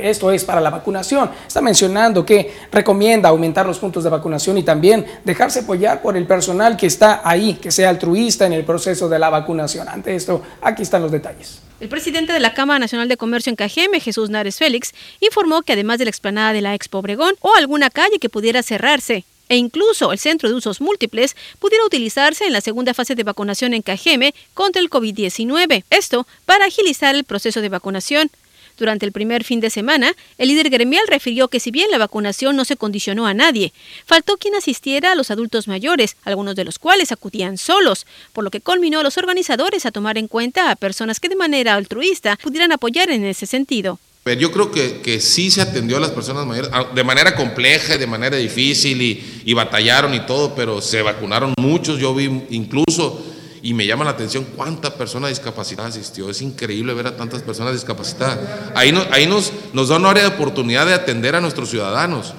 [0.00, 1.30] esto es para la vacunación.
[1.46, 6.26] Está mencionando que recomienda aumentar los puntos de vacunación y también dejarse apoyar por el
[6.26, 9.88] personal que está ahí, que sea altruista en el proceso de la vacunación.
[9.88, 11.60] Ante esto, aquí están los detalles.
[11.80, 15.72] El presidente de la Cámara Nacional de Comercio en Cajeme, Jesús Nares Félix, informó que
[15.72, 19.56] además de la explanada de la Expo Obregón o alguna calle que pudiera cerrarse, e
[19.56, 23.82] incluso el Centro de Usos Múltiples pudiera utilizarse en la segunda fase de vacunación en
[23.82, 25.84] Cajeme contra el COVID-19.
[25.90, 28.30] Esto para agilizar el proceso de vacunación.
[28.76, 32.56] Durante el primer fin de semana, el líder gremial refirió que si bien la vacunación
[32.56, 33.72] no se condicionó a nadie,
[34.04, 38.50] faltó quien asistiera a los adultos mayores, algunos de los cuales acudían solos, por lo
[38.50, 42.36] que culminó a los organizadores a tomar en cuenta a personas que de manera altruista
[42.42, 43.98] pudieran apoyar en ese sentido.
[44.38, 48.06] Yo creo que, que, sí se atendió a las personas mayores de manera compleja, de
[48.06, 52.00] manera difícil y, y, batallaron y todo, pero se vacunaron muchos.
[52.00, 53.22] Yo vi incluso,
[53.64, 56.28] y me llama la atención cuánta persona discapacitada asistió.
[56.28, 58.38] Es increíble ver a tantas personas discapacitadas.
[58.74, 62.34] Ahí, ahí nos, nos da una área de oportunidad de atender a nuestros ciudadanos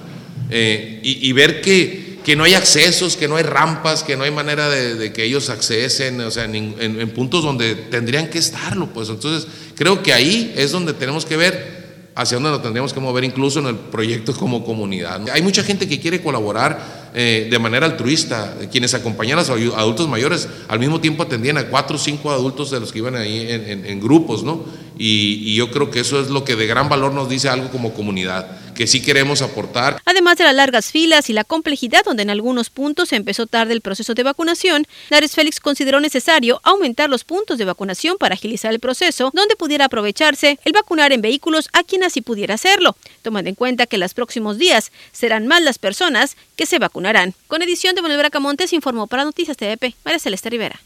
[0.51, 4.29] eh, y, ver que, que, no hay accesos, que no hay rampas, que no hay
[4.29, 8.85] manera de, que ellos accesen, o sea, en, en puntos donde tendrían que estarlo.
[8.93, 11.84] Pues entonces, creo que ahí es donde tenemos que ver
[12.15, 15.21] hacia dónde nos tendríamos que mover incluso en el proyecto como comunidad.
[15.33, 20.07] Hay mucha gente que quiere colaborar eh, de manera altruista, quienes acompañan a los adultos
[20.07, 23.45] mayores, al mismo tiempo atendían a cuatro o cinco adultos de los que iban ahí
[23.49, 24.63] en, grupos, ¿no?
[24.97, 27.93] Y yo creo que eso es lo que de gran valor nos dice algo como
[27.93, 30.01] comunidad que sí queremos aportar.
[30.05, 33.73] Además de las largas filas y la complejidad donde en algunos puntos se empezó tarde
[33.73, 38.71] el proceso de vacunación, Nares Félix consideró necesario aumentar los puntos de vacunación para agilizar
[38.71, 43.49] el proceso, donde pudiera aprovecharse el vacunar en vehículos a quien así pudiera hacerlo, tomando
[43.49, 47.33] en cuenta que en los próximos días serán más las personas que se vacunarán.
[47.47, 50.79] Con edición de Manuel Bracamontes informó para Noticias TVP, María Celeste Rivera.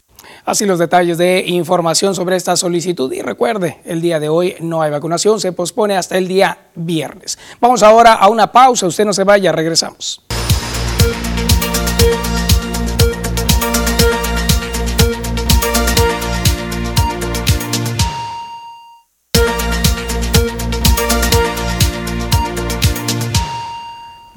[0.44, 4.82] Así los detalles de información sobre esta solicitud y recuerde, el día de hoy no
[4.82, 7.38] hay vacunación, se pospone hasta el día viernes.
[7.60, 10.29] Vamos ahora a una pausa, usted no se vaya, regresamos.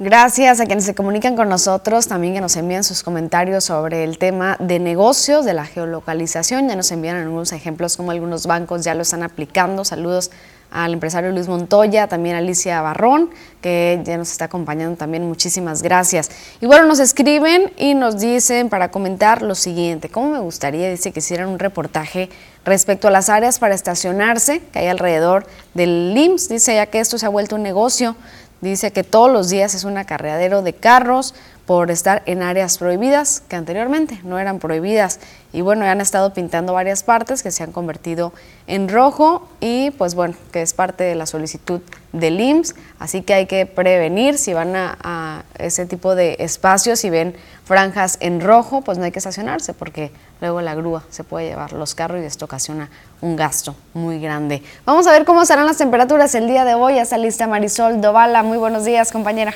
[0.04, 4.18] Gracias a quienes se comunican con nosotros, también que nos envían sus comentarios sobre el
[4.18, 6.68] tema de negocios, de la geolocalización.
[6.68, 9.82] Ya nos envían algunos ejemplos como algunos bancos ya lo están aplicando.
[9.82, 10.30] Saludos
[10.70, 13.30] al empresario Luis Montoya, también a Alicia Barrón,
[13.62, 15.26] que ya nos está acompañando también.
[15.26, 16.30] Muchísimas gracias.
[16.60, 20.10] Y bueno, nos escriben y nos dicen para comentar lo siguiente.
[20.10, 22.28] ¿Cómo me gustaría, dice, que hicieran un reportaje
[22.66, 26.50] respecto a las áreas para estacionarse que hay alrededor del LIMS?
[26.50, 28.16] Dice, ya que esto se ha vuelto un negocio.
[28.64, 31.34] Dice que todos los días es un acarreadero de carros
[31.66, 35.18] por estar en áreas prohibidas que anteriormente no eran prohibidas.
[35.52, 38.32] Y bueno, han estado pintando varias partes que se han convertido
[38.66, 41.80] en rojo y pues bueno, que es parte de la solicitud
[42.12, 42.74] del IMSS.
[42.98, 47.34] Así que hay que prevenir si van a, ese tipo de espacios y ven
[47.64, 50.10] franjas en rojo, pues no hay que estacionarse porque
[50.40, 52.90] luego la grúa se puede llevar los carros y esto ocasiona
[53.22, 54.62] un gasto muy grande.
[54.84, 56.96] Vamos a ver cómo serán las temperaturas el día de hoy.
[56.96, 58.42] Ya está lista Marisol Dovala.
[58.42, 59.54] Muy buenos días, compañera.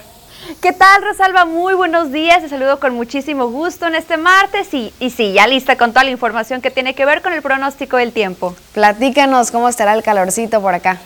[0.61, 1.45] ¿Qué tal, Rosalba?
[1.45, 2.43] Muy buenos días.
[2.43, 6.05] Te saludo con muchísimo gusto en este martes y, y sí, ya lista con toda
[6.05, 8.55] la información que tiene que ver con el pronóstico del tiempo.
[8.72, 10.99] Platícanos cómo estará el calorcito por acá.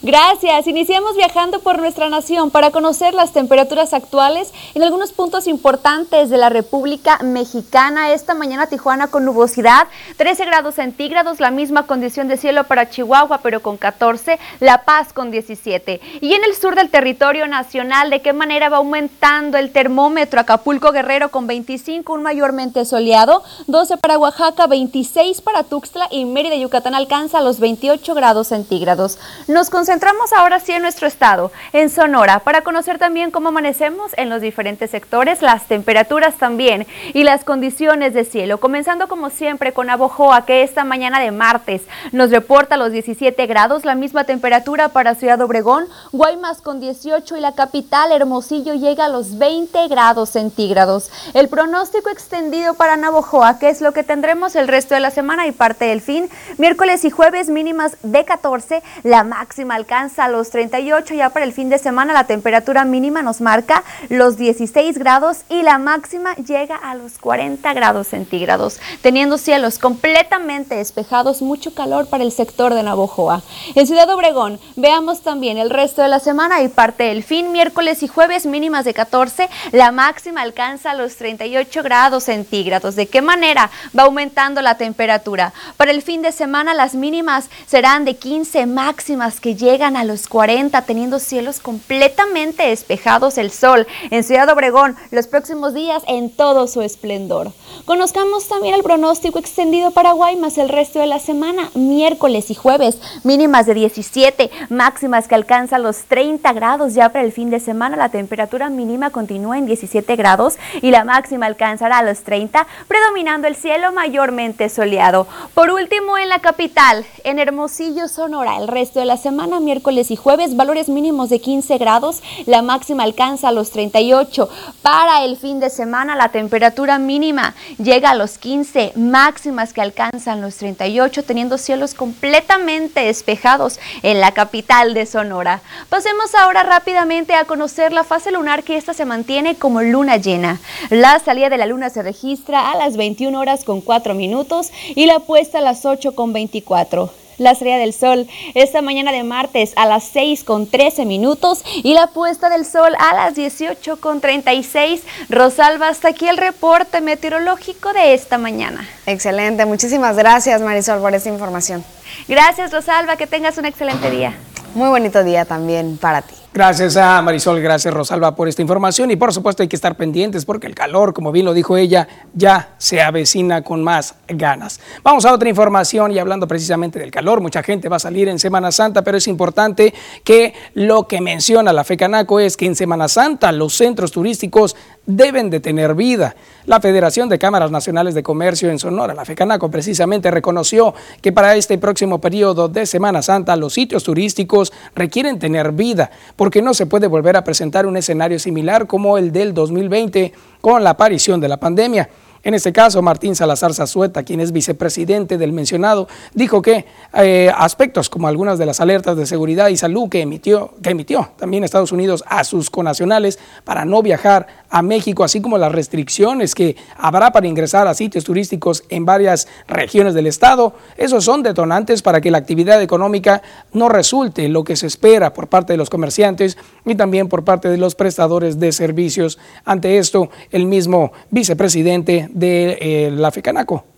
[0.00, 0.66] Gracias.
[0.66, 6.38] Iniciamos viajando por nuestra nación para conocer las temperaturas actuales en algunos puntos importantes de
[6.38, 8.12] la República Mexicana.
[8.12, 13.40] Esta mañana Tijuana con nubosidad, 13 grados centígrados, la misma condición de cielo para Chihuahua,
[13.42, 16.00] pero con 14, La Paz con 17.
[16.22, 20.40] Y en el sur del territorio nacional, ¿de qué manera va aumentando el termómetro?
[20.40, 26.56] Acapulco Guerrero con 25, un mayormente soleado, 12 para Oaxaca, 26 para Tuxtla y Mérida,
[26.56, 29.18] Yucatán alcanza los 28 grados centígrados.
[29.48, 34.28] Nos concentramos ahora sí en nuestro estado, en Sonora, para conocer también cómo amanecemos en
[34.28, 38.60] los diferentes sectores, las temperaturas también y las condiciones de cielo.
[38.60, 43.84] Comenzando como siempre con Abojoa, que esta mañana de martes nos reporta los 17 grados,
[43.84, 49.08] la misma temperatura para Ciudad Obregón, Guaymas con 18 y la capital Hermosillo llega a
[49.08, 51.10] los 20 grados centígrados.
[51.34, 55.48] El pronóstico extendido para Navojoa, que es lo que tendremos el resto de la semana
[55.48, 61.14] y parte del fin, miércoles y jueves mínimas de 14, la máxima alcanza los 38,
[61.14, 65.62] ya para el fin de semana la temperatura mínima nos marca los 16 grados y
[65.62, 72.24] la máxima llega a los 40 grados centígrados, teniendo cielos completamente despejados, mucho calor para
[72.24, 73.42] el sector de Navojoa.
[73.74, 78.02] En Ciudad Obregón, veamos también el resto de la semana y parte del fin, miércoles
[78.02, 82.96] y jueves mínimas de 14, la máxima alcanza los 38 grados centígrados.
[82.96, 85.52] ¿De qué manera va aumentando la temperatura?
[85.76, 90.28] Para el fin de semana las mínimas serán de 15 máximas que llegan a los
[90.28, 96.66] 40, teniendo cielos completamente despejados, el sol en Ciudad Obregón los próximos días en todo
[96.66, 97.52] su esplendor.
[97.84, 103.00] Conozcamos también el pronóstico extendido para Guaymas el resto de la semana, miércoles y jueves,
[103.24, 107.96] mínimas de 17, máximas que alcanzan los 30 grados ya para el fin de semana.
[107.96, 113.48] La temperatura mínima continúa en 17 grados y la máxima alcanzará a los 30, predominando
[113.48, 115.26] el cielo mayormente soleado.
[115.54, 120.16] Por último, en la capital, en Hermosillo, Sonora, el resto de la semana, miércoles y
[120.16, 124.48] jueves, valores mínimos de 15 grados, la máxima alcanza los 38.
[124.82, 130.40] Para el fin de semana, la temperatura mínima llega a los 15, máximas que alcanzan
[130.40, 135.62] los 38, teniendo cielos completamente despejados en la capital de Sonora.
[135.88, 140.60] Pasemos ahora rápidamente a conocer la fase lunar que esta se mantiene como luna llena.
[140.90, 145.06] La salida de la luna se registra a las 21 horas con 4 minutos y
[145.06, 149.72] la puesta a las 8 con 24 la salida del sol esta mañana de martes
[149.76, 154.20] a las 6 con 13 minutos y la puesta del sol a las 18 con
[154.20, 155.02] 36.
[155.28, 158.88] Rosalba, hasta aquí el reporte meteorológico de esta mañana.
[159.06, 161.84] Excelente, muchísimas gracias Marisol por esta información.
[162.28, 164.34] Gracias Rosalba, que tengas un excelente día.
[164.74, 166.41] Muy bonito día también para ti.
[166.54, 170.44] Gracias a Marisol, gracias Rosalba por esta información y por supuesto hay que estar pendientes
[170.44, 174.78] porque el calor, como bien lo dijo ella, ya se avecina con más ganas.
[175.02, 178.38] Vamos a otra información y hablando precisamente del calor, mucha gente va a salir en
[178.38, 179.94] Semana Santa, pero es importante
[180.24, 184.76] que lo que menciona la FECANACO es que en Semana Santa los centros turísticos
[185.06, 186.36] deben de tener vida.
[186.66, 191.56] La Federación de Cámaras Nacionales de Comercio en Sonora, la FECANACO, precisamente reconoció que para
[191.56, 196.10] este próximo periodo de Semana Santa los sitios turísticos requieren tener vida,
[196.42, 200.82] porque no se puede volver a presentar un escenario similar como el del 2020 con
[200.82, 202.10] la aparición de la pandemia.
[202.44, 208.10] En este caso, Martín Salazar Zazueta, quien es vicepresidente del mencionado, dijo que eh, aspectos
[208.10, 211.92] como algunas de las alertas de seguridad y salud que emitió, que emitió también Estados
[211.92, 217.30] Unidos a sus conacionales para no viajar a México, así como las restricciones que habrá
[217.30, 222.30] para ingresar a sitios turísticos en varias regiones del estado, esos son detonantes para que
[222.30, 226.94] la actividad económica no resulte lo que se espera por parte de los comerciantes y
[226.94, 229.38] también por parte de los prestadores de servicios.
[229.64, 233.32] Ante esto, el mismo vicepresidente de eh, la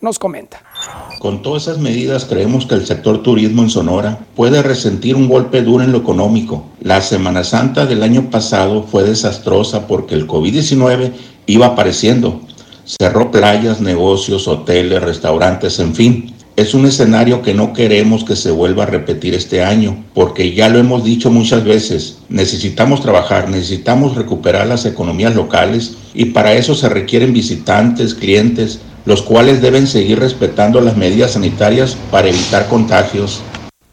[0.00, 0.62] nos comenta.
[1.20, 5.62] Con todas esas medidas creemos que el sector turismo en Sonora puede resentir un golpe
[5.62, 6.66] duro en lo económico.
[6.80, 11.12] La Semana Santa del año pasado fue desastrosa porque el COVID-19
[11.46, 12.40] iba apareciendo.
[12.84, 16.33] Cerró playas, negocios, hoteles, restaurantes, en fin.
[16.56, 20.68] Es un escenario que no queremos que se vuelva a repetir este año, porque ya
[20.68, 26.76] lo hemos dicho muchas veces, necesitamos trabajar, necesitamos recuperar las economías locales y para eso
[26.76, 33.42] se requieren visitantes, clientes, los cuales deben seguir respetando las medidas sanitarias para evitar contagios.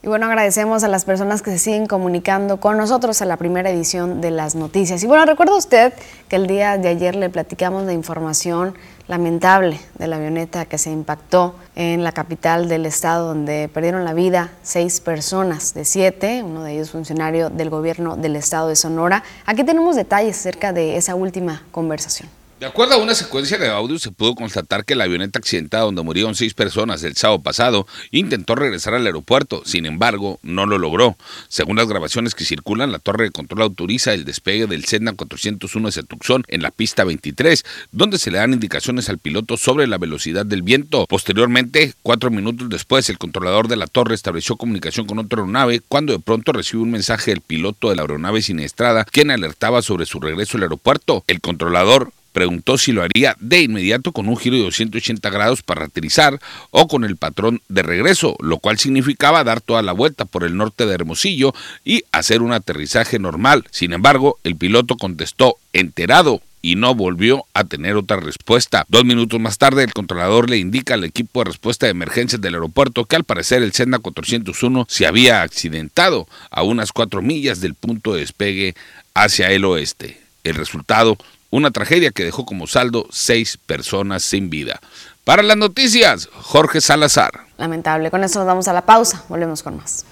[0.04, 3.70] Y bueno, agradecemos a las personas que se siguen comunicando con nosotros a la primera
[3.70, 5.04] edición de las noticias.
[5.04, 5.94] Y bueno, recuerda usted
[6.28, 8.74] que el día de ayer le platicamos de información
[9.08, 14.16] lamentable de la avioneta que se impactó en la capital del estado, donde perdieron la
[14.16, 19.24] vida seis personas de siete, uno de ellos funcionario del gobierno del estado de Sonora.
[19.46, 22.41] Aquí tenemos detalles acerca de esa última conversación.
[22.62, 26.04] De acuerdo a una secuencia de audio, se pudo constatar que la avioneta accidentada donde
[26.04, 31.18] murieron seis personas el sábado pasado intentó regresar al aeropuerto, sin embargo, no lo logró.
[31.48, 35.90] Según las grabaciones que circulan, la torre de control autoriza el despegue del Cessna 401
[35.90, 39.98] de Tucson en la pista 23, donde se le dan indicaciones al piloto sobre la
[39.98, 41.08] velocidad del viento.
[41.08, 46.14] Posteriormente, cuatro minutos después, el controlador de la torre estableció comunicación con otra aeronave cuando
[46.14, 50.20] de pronto recibe un mensaje del piloto de la aeronave siniestrada, quien alertaba sobre su
[50.20, 51.24] regreso al aeropuerto.
[51.26, 55.86] El controlador preguntó si lo haría de inmediato con un giro de 280 grados para
[55.86, 60.44] aterrizar o con el patrón de regreso, lo cual significaba dar toda la vuelta por
[60.44, 61.54] el norte de Hermosillo
[61.84, 63.66] y hacer un aterrizaje normal.
[63.72, 68.86] Sin embargo, el piloto contestó enterado y no volvió a tener otra respuesta.
[68.88, 72.54] Dos minutos más tarde, el controlador le indica al equipo de respuesta de emergencias del
[72.54, 77.74] aeropuerto que al parecer el Cessna 401 se había accidentado a unas cuatro millas del
[77.74, 78.76] punto de despegue
[79.14, 80.20] hacia el oeste.
[80.44, 81.18] El resultado
[81.52, 84.80] una tragedia que dejó como saldo seis personas sin vida.
[85.24, 87.46] Para las noticias, Jorge Salazar.
[87.58, 88.10] Lamentable.
[88.10, 89.24] Con eso nos vamos a la pausa.
[89.30, 90.06] Volvemos con más.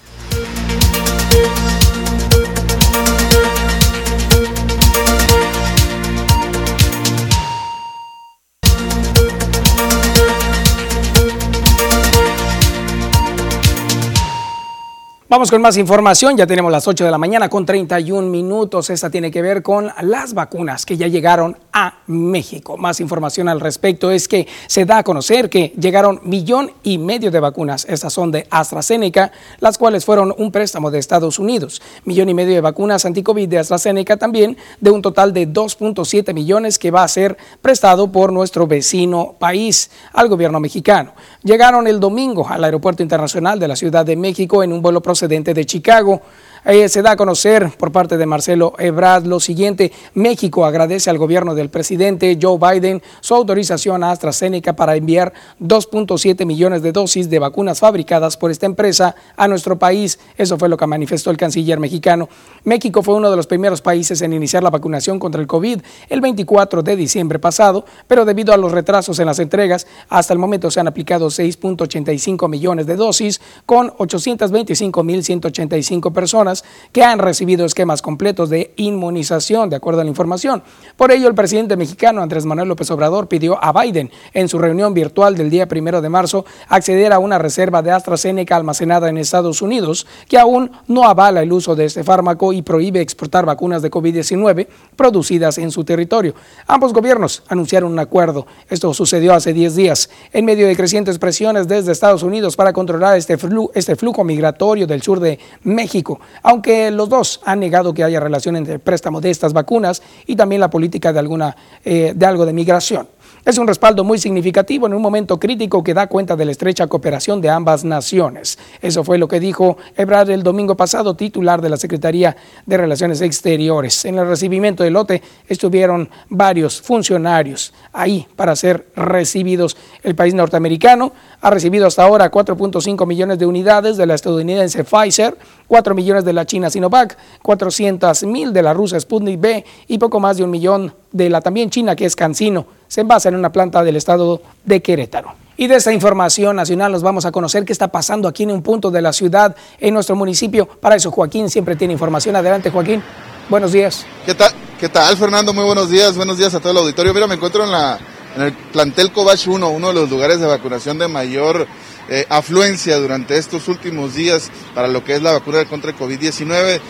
[15.30, 18.90] Vamos con más información, ya tenemos las 8 de la mañana con 31 minutos.
[18.90, 22.76] Esta tiene que ver con las vacunas que ya llegaron a México.
[22.76, 27.30] Más información al respecto es que se da a conocer que llegaron millón y medio
[27.30, 27.86] de vacunas.
[27.88, 31.80] Estas son de AstraZeneca, las cuales fueron un préstamo de Estados Unidos.
[32.04, 36.76] Millón y medio de vacunas anti-COVID de AstraZeneca también de un total de 2.7 millones
[36.76, 41.12] que va a ser prestado por nuestro vecino país al gobierno mexicano.
[41.44, 45.52] Llegaron el domingo al Aeropuerto Internacional de la Ciudad de México en un vuelo procedente
[45.52, 46.22] de Chicago.
[46.64, 49.92] Eh, se da a conocer por parte de Marcelo Ebrard lo siguiente.
[50.12, 56.44] México agradece al gobierno del presidente Joe Biden su autorización a AstraZeneca para enviar 2.7
[56.44, 60.18] millones de dosis de vacunas fabricadas por esta empresa a nuestro país.
[60.36, 62.28] Eso fue lo que manifestó el canciller mexicano.
[62.64, 65.80] México fue uno de los primeros países en iniciar la vacunación contra el COVID
[66.10, 70.38] el 24 de diciembre pasado, pero debido a los retrasos en las entregas, hasta el
[70.38, 76.49] momento se han aplicado 6.85 millones de dosis con 825.185 personas
[76.92, 80.62] que han recibido esquemas completos de inmunización, de acuerdo a la información.
[80.96, 84.94] Por ello, el presidente mexicano Andrés Manuel López Obrador pidió a Biden en su reunión
[84.94, 89.62] virtual del día primero de marzo acceder a una reserva de AstraZeneca almacenada en Estados
[89.62, 93.90] Unidos, que aún no avala el uso de este fármaco y prohíbe exportar vacunas de
[93.90, 94.66] COVID-19
[94.96, 96.34] producidas en su territorio.
[96.66, 98.46] Ambos gobiernos anunciaron un acuerdo.
[98.68, 103.16] Esto sucedió hace 10 días, en medio de crecientes presiones desde Estados Unidos para controlar
[103.16, 103.36] este,
[103.74, 108.56] este flujo migratorio del sur de México aunque los dos han negado que haya relación
[108.56, 112.46] entre el préstamo de estas vacunas y también la política de, alguna, eh, de algo
[112.46, 113.08] de migración.
[113.42, 116.86] Es un respaldo muy significativo en un momento crítico que da cuenta de la estrecha
[116.88, 118.58] cooperación de ambas naciones.
[118.82, 122.36] Eso fue lo que dijo Ebrard el domingo pasado, titular de la Secretaría
[122.66, 124.04] de Relaciones Exteriores.
[124.04, 129.74] En el recibimiento del lote estuvieron varios funcionarios ahí para ser recibidos.
[130.02, 135.38] El país norteamericano ha recibido hasta ahora 4.5 millones de unidades de la estadounidense Pfizer,
[135.66, 140.20] 4 millones de la China Sinovac, 400 mil de la rusa Sputnik B y poco
[140.20, 143.52] más de un millón de la también China que es Cancino se envasa en una
[143.52, 145.32] planta del estado de Querétaro.
[145.56, 148.62] Y de esta información nacional nos vamos a conocer qué está pasando aquí en un
[148.62, 150.66] punto de la ciudad, en nuestro municipio.
[150.66, 152.34] Para eso Joaquín siempre tiene información.
[152.34, 153.00] Adelante Joaquín,
[153.48, 154.04] buenos días.
[154.26, 154.50] ¿Qué tal,
[154.80, 155.52] ¿Qué tal Fernando?
[155.52, 157.14] Muy buenos días, buenos días a todo el auditorio.
[157.14, 157.96] Mira, me encuentro en, la,
[158.34, 161.68] en el plantel Cobach 1, uno de los lugares de vacunación de mayor
[162.08, 166.80] eh, afluencia durante estos últimos días para lo que es la vacuna contra el COVID-19.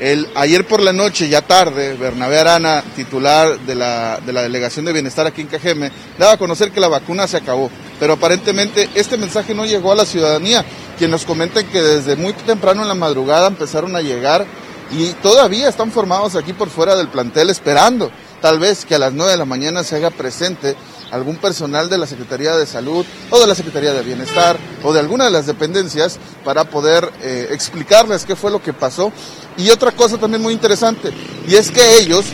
[0.00, 4.84] El, ayer por la noche, ya tarde, Bernabé Arana, titular de la, de la Delegación
[4.84, 7.70] de Bienestar aquí en Cajeme, daba a conocer que la vacuna se acabó.
[7.98, 10.64] Pero aparentemente este mensaje no llegó a la ciudadanía,
[10.98, 14.46] quien nos comenta que desde muy temprano en la madrugada empezaron a llegar
[14.90, 18.10] y todavía están formados aquí por fuera del plantel esperando
[18.40, 20.76] tal vez que a las 9 de la mañana se haga presente
[21.10, 25.00] algún personal de la Secretaría de Salud o de la Secretaría de Bienestar o de
[25.00, 29.12] alguna de las dependencias para poder eh, explicarles qué fue lo que pasó.
[29.56, 31.10] Y otra cosa también muy interesante,
[31.48, 32.26] y es que ellos,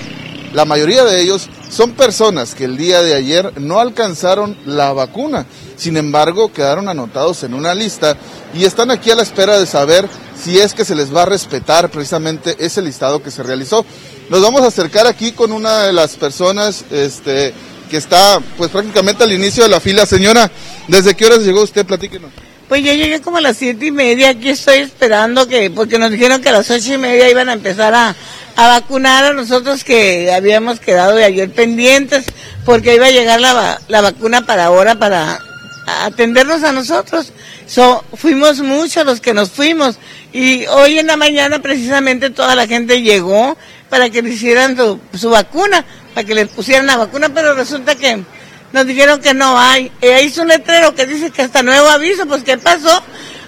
[0.52, 5.46] la mayoría de ellos, son personas que el día de ayer no alcanzaron la vacuna,
[5.76, 8.16] sin embargo quedaron anotados en una lista
[8.52, 10.06] y están aquí a la espera de saber
[10.40, 13.84] si es que se les va a respetar precisamente ese listado que se realizó.
[14.30, 17.52] Nos vamos a acercar aquí con una de las personas este,
[17.90, 20.06] que está pues prácticamente al inicio de la fila.
[20.06, 20.50] Señora,
[20.88, 21.84] ¿desde qué horas llegó usted?
[21.84, 22.30] Platíquenos.
[22.68, 26.10] Pues yo llegué como a las siete y media, aquí estoy esperando que, porque nos
[26.10, 28.16] dijeron que a las ocho y media iban a empezar a,
[28.56, 32.24] vacunar a nosotros que habíamos quedado de ayer pendientes,
[32.64, 35.38] porque iba a llegar la, la vacuna para ahora, para
[35.86, 37.32] atendernos a nosotros.
[37.66, 39.96] So, fuimos muchos los que nos fuimos
[40.32, 43.56] y hoy en la mañana precisamente toda la gente llegó
[43.94, 45.84] para que le hicieran su, vacuna,
[46.16, 48.24] para que les pusieran la vacuna, pero resulta que
[48.72, 49.92] nos dijeron que no hay.
[50.02, 53.00] Y ahí hizo un letrero que dice que hasta nuevo aviso, pues ¿qué pasó?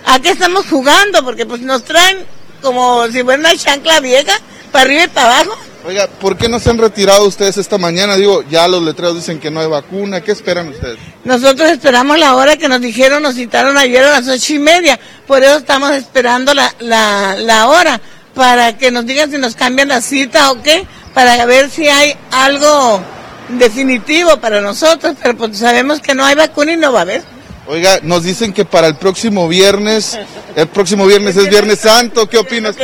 [0.05, 1.25] ¿A qué estamos jugando?
[1.25, 2.19] Porque pues nos traen
[2.63, 4.35] como si fuera una chancla vieja,
[4.71, 5.59] para arriba y para abajo.
[5.85, 8.15] Oiga, ¿por qué no se han retirado ustedes esta mañana?
[8.15, 10.21] Digo, ya los letreros dicen que no hay vacuna.
[10.21, 10.99] ¿Qué esperan ustedes?
[11.25, 14.97] Nosotros esperamos la hora que nos dijeron, nos citaron ayer a las ocho y media.
[15.27, 18.01] Por eso estamos esperando la, la, la hora
[18.37, 22.15] para que nos digan si nos cambian la cita o qué, para ver si hay
[22.31, 23.03] algo
[23.49, 27.23] definitivo para nosotros, pero pues sabemos que no hay vacuna y no va a haber.
[27.67, 30.19] Oiga, nos dicen que para el próximo viernes,
[30.55, 32.77] el próximo viernes es Viernes Santo, ¿qué opinas?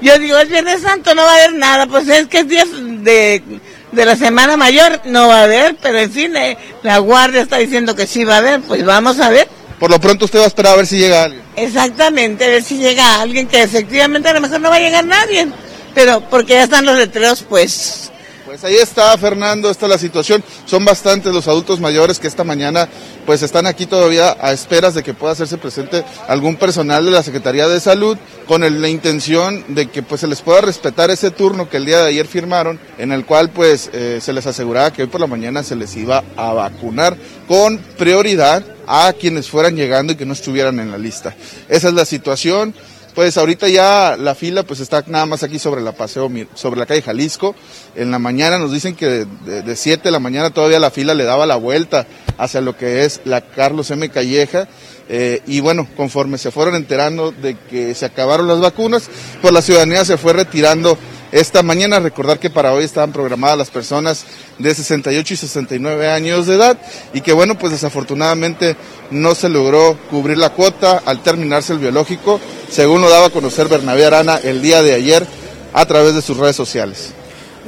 [0.00, 2.64] Yo digo, es Viernes Santo, no va a haber nada, pues es que es día
[2.66, 3.42] de,
[3.90, 7.56] de la Semana Mayor, no va a haber, pero en fin, eh, la Guardia está
[7.56, 9.48] diciendo que sí va a haber, pues vamos a ver.
[9.78, 11.42] Por lo pronto usted va a esperar a ver si llega alguien.
[11.56, 15.04] Exactamente, a ver si llega alguien que efectivamente a lo mejor no va a llegar
[15.04, 15.48] nadie,
[15.94, 18.10] pero porque ya están los letreros pues
[18.44, 20.42] Pues ahí está, Fernando, esta es la situación.
[20.64, 22.88] Son bastantes los adultos mayores que esta mañana
[23.24, 27.22] pues están aquí todavía a esperas de que pueda hacerse presente algún personal de la
[27.22, 31.68] Secretaría de Salud con la intención de que pues se les pueda respetar ese turno
[31.68, 35.02] que el día de ayer firmaron, en el cual pues eh, se les aseguraba que
[35.02, 40.14] hoy por la mañana se les iba a vacunar con prioridad a quienes fueran llegando
[40.14, 41.36] y que no estuvieran en la lista.
[41.68, 42.74] Esa es la situación.
[43.14, 46.86] Pues ahorita ya la fila pues está nada más aquí sobre la paseo, sobre la
[46.86, 47.54] calle Jalisco.
[47.96, 51.24] En la mañana nos dicen que de 7 de la mañana todavía la fila le
[51.24, 52.06] daba la vuelta
[52.38, 54.08] hacia lo que es la Carlos M.
[54.08, 54.68] Calleja.
[55.08, 59.10] Eh, y bueno, conforme se fueron enterando de que se acabaron las vacunas,
[59.42, 60.96] pues la ciudadanía se fue retirando
[61.32, 62.00] esta mañana.
[62.00, 64.24] Recordar que para hoy estaban programadas las personas
[64.58, 66.78] de 68 y 69 años de edad
[67.12, 68.76] y que bueno, pues desafortunadamente
[69.10, 72.40] no se logró cubrir la cuota al terminarse el biológico,
[72.70, 75.26] según lo daba a conocer Bernabé Arana el día de ayer
[75.72, 77.12] a través de sus redes sociales.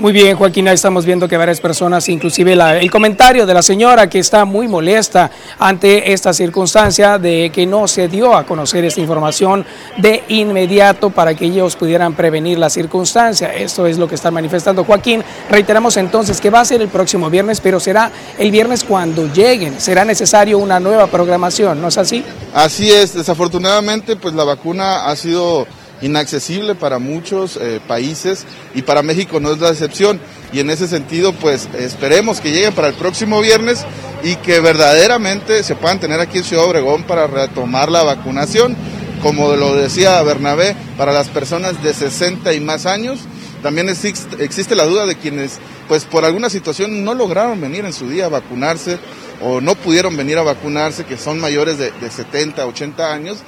[0.01, 4.09] Muy bien, Joaquín, ahí estamos viendo que varias personas, inclusive el comentario de la señora
[4.09, 9.03] que está muy molesta ante esta circunstancia de que no se dio a conocer esta
[9.03, 9.63] información
[9.99, 13.53] de inmediato para que ellos pudieran prevenir la circunstancia.
[13.53, 15.23] Esto es lo que está manifestando Joaquín.
[15.51, 19.79] Reiteramos entonces que va a ser el próximo viernes, pero será el viernes cuando lleguen.
[19.83, 22.25] Será necesario una nueva programación, ¿no es así?
[22.55, 25.67] Así es, desafortunadamente pues la vacuna ha sido
[26.03, 30.21] inaccesible para muchos eh, países y para México no es la excepción.
[30.53, 33.85] Y en ese sentido, pues esperemos que lleguen para el próximo viernes
[34.23, 38.77] y que verdaderamente se puedan tener aquí en Ciudad Obregón para retomar la vacunación.
[39.23, 43.21] Como lo decía Bernabé, para las personas de 60 y más años,
[43.63, 45.59] también existe, la duda de quienes,
[45.89, 48.99] pues por alguna situación no lograron venir en su día a vacunarse
[49.43, 53.39] o no pudieron venir a vacunarse, que son mayores de, de 70, 80 años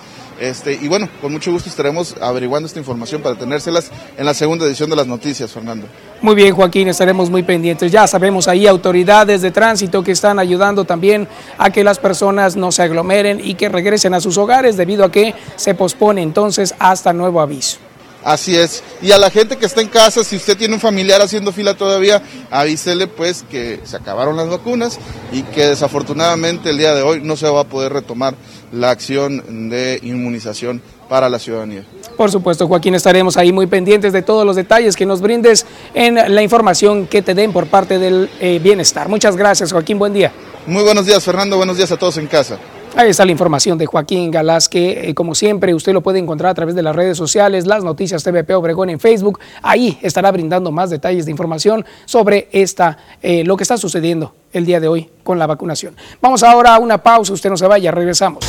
[0.43, 4.67] este, y bueno, con mucho gusto estaremos averiguando esta información para tenérselas en la segunda
[4.67, 5.87] edición de las noticias, Fernando.
[6.21, 7.93] Muy bien, Joaquín, estaremos muy pendientes.
[7.93, 11.29] Ya sabemos ahí autoridades de tránsito que están ayudando también
[11.59, 15.13] a que las personas no se aglomeren y que regresen a sus hogares debido a
[15.13, 17.79] que se pospone entonces hasta nuevo aviso.
[18.25, 18.83] Así es.
[19.01, 21.75] Y a la gente que está en casa, si usted tiene un familiar haciendo fila
[21.75, 24.99] todavía, avísele pues que se acabaron las vacunas
[25.33, 28.35] y que desafortunadamente el día de hoy no se va a poder retomar
[28.73, 31.85] la acción de inmunización para la ciudadanía.
[32.17, 36.15] Por supuesto, Joaquín, estaremos ahí muy pendientes de todos los detalles que nos brindes en
[36.15, 39.09] la información que te den por parte del eh, bienestar.
[39.09, 40.33] Muchas gracias, Joaquín, buen día.
[40.67, 42.59] Muy buenos días, Fernando, buenos días a todos en casa.
[42.95, 46.51] Ahí está la información de Joaquín Galás, que eh, como siempre usted lo puede encontrar
[46.51, 49.41] a través de las redes sociales, las noticias TVP Obregón en Facebook.
[49.63, 54.67] Ahí estará brindando más detalles de información sobre esta, eh, lo que está sucediendo el
[54.67, 55.97] día de hoy con la vacunación.
[56.21, 58.45] Vamos ahora a una pausa, usted no se vaya, regresamos.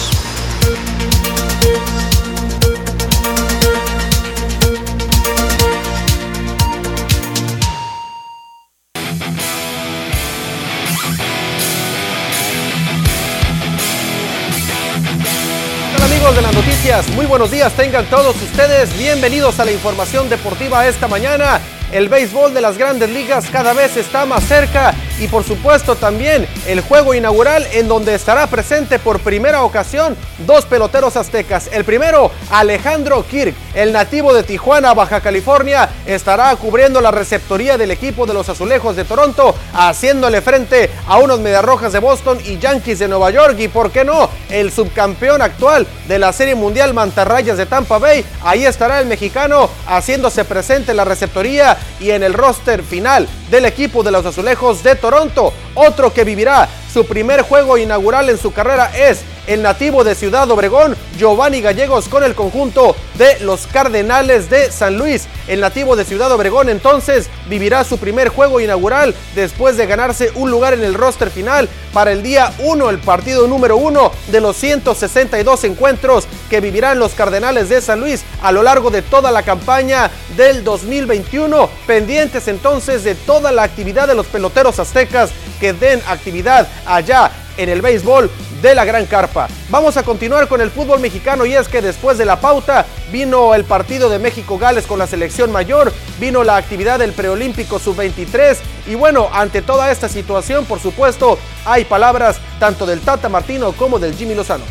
[17.15, 21.59] Muy buenos días, tengan todos ustedes bienvenidos a la información deportiva esta mañana
[21.93, 26.47] el béisbol de las grandes ligas cada vez está más cerca y por supuesto también
[26.67, 31.69] el juego inaugural en donde estará presente por primera ocasión dos peloteros aztecas.
[31.71, 37.91] El primero, Alejandro Kirk, el nativo de Tijuana, Baja California, estará cubriendo la receptoría del
[37.91, 42.99] equipo de los Azulejos de Toronto, haciéndole frente a unos Mediarrojas de Boston y Yankees
[42.99, 47.57] de Nueva York y por qué no, el subcampeón actual de la Serie Mundial Mantarrayas
[47.57, 48.25] de Tampa Bay.
[48.43, 53.65] Ahí estará el mexicano haciéndose presente en la receptoría y en el roster final del
[53.65, 55.53] equipo de los Azulejos de Toronto.
[55.75, 60.49] Otro que vivirá su primer juego inaugural en su carrera es el nativo de Ciudad
[60.49, 65.27] Obregón, Giovanni Gallegos, con el conjunto de los Cardenales de San Luis.
[65.47, 70.49] El nativo de Ciudad Obregón entonces vivirá su primer juego inaugural después de ganarse un
[70.49, 74.55] lugar en el roster final para el día 1, el partido número 1 de los
[74.57, 79.43] 162 encuentros que vivirán los Cardenales de San Luis a lo largo de toda la
[79.43, 81.69] campaña del 2021.
[81.85, 87.69] Pendientes entonces de toda la actividad de los peloteros aztecas que den actividad allá en
[87.69, 88.29] el béisbol
[88.61, 89.47] de la Gran Carpa.
[89.69, 93.53] Vamos a continuar con el fútbol mexicano y es que después de la pauta vino
[93.53, 98.57] el partido de México-Gales con la selección mayor, vino la actividad del preolímpico sub-23
[98.87, 103.99] y bueno, ante toda esta situación, por supuesto, hay palabras tanto del Tata Martino como
[103.99, 104.63] del Jimmy Lozano.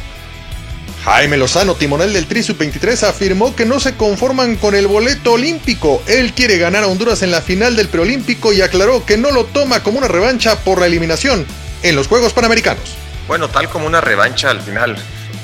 [1.05, 6.01] Jaime Lozano, timonel del Tri Sub-23, afirmó que no se conforman con el boleto olímpico.
[6.07, 9.45] Él quiere ganar a Honduras en la final del preolímpico y aclaró que no lo
[9.45, 11.45] toma como una revancha por la eliminación
[11.83, 12.97] en los Juegos Panamericanos.
[13.29, 14.97] Bueno, tal como una revancha al final,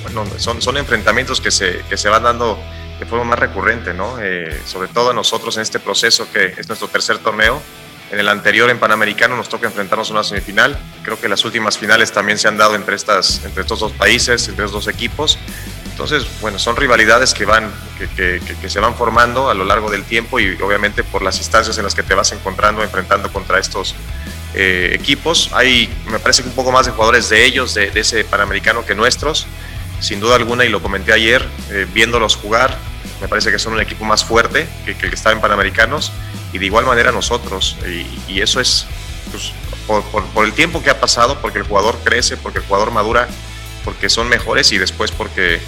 [0.03, 2.59] bueno, son, son enfrentamientos que se, que se van dando
[2.99, 4.17] de forma más recurrente, ¿no?
[4.21, 7.61] Eh, sobre todo nosotros en este proceso que es nuestro tercer torneo,
[8.11, 10.79] En el anterior, en Panamericano, nos toca enfrentarnos a una semifinal.
[11.03, 14.49] Creo que las últimas finales también se han dado entre, estas, entre estos dos países,
[14.49, 15.39] entre estos dos equipos.
[15.91, 20.05] Entonces, bueno, son rivalidades que, van, que, que, se van formando a lo largo del
[20.05, 23.95] tiempo y obviamente por las instancias en las que te vas encontrando, enfrentando contra estos
[24.55, 25.51] eh, equipos.
[25.53, 28.95] Hay, me parece que un poco más de jugadores de ellos, de, ese Panamericano que
[28.95, 29.47] nuestros,
[30.01, 32.79] sin duda alguna, y lo comenté ayer, eh, viéndolos jugar,
[33.21, 36.13] me parece que son un equipo más fuerte que, el que está en Panamericanos
[36.53, 37.77] y de igual manera nosotros.
[38.29, 38.87] Y, eso es
[39.31, 39.53] pues,
[40.07, 43.29] por, el tiempo que ha pasado, porque el jugador crece, porque el jugador madura,
[43.85, 45.61] porque son mejores y después porque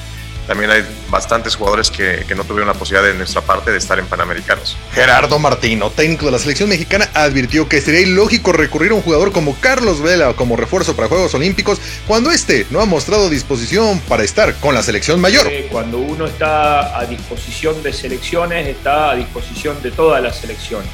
[0.47, 4.07] también hay bastantes jugadores que, no tuvieron la posibilidad de nuestra parte de estar en
[4.07, 4.77] Panamericanos.
[4.93, 9.33] Gerardo Martino, técnico de la selección mexicana, advirtió que sería ilógico recurrir a un jugador
[9.33, 14.25] como Carlos Vela como refuerzo para Juegos Olímpicos cuando este no ha mostrado disposición para
[14.25, 15.51] estar con la selección mayor.
[15.71, 20.91] Cuando uno está a disposición de selecciones, está a disposición de todas las selecciones.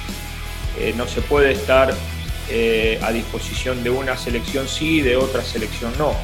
[0.78, 1.94] Eh, no se puede estar
[2.48, 6.14] eh, a disposición de una selección sí y de otra selección no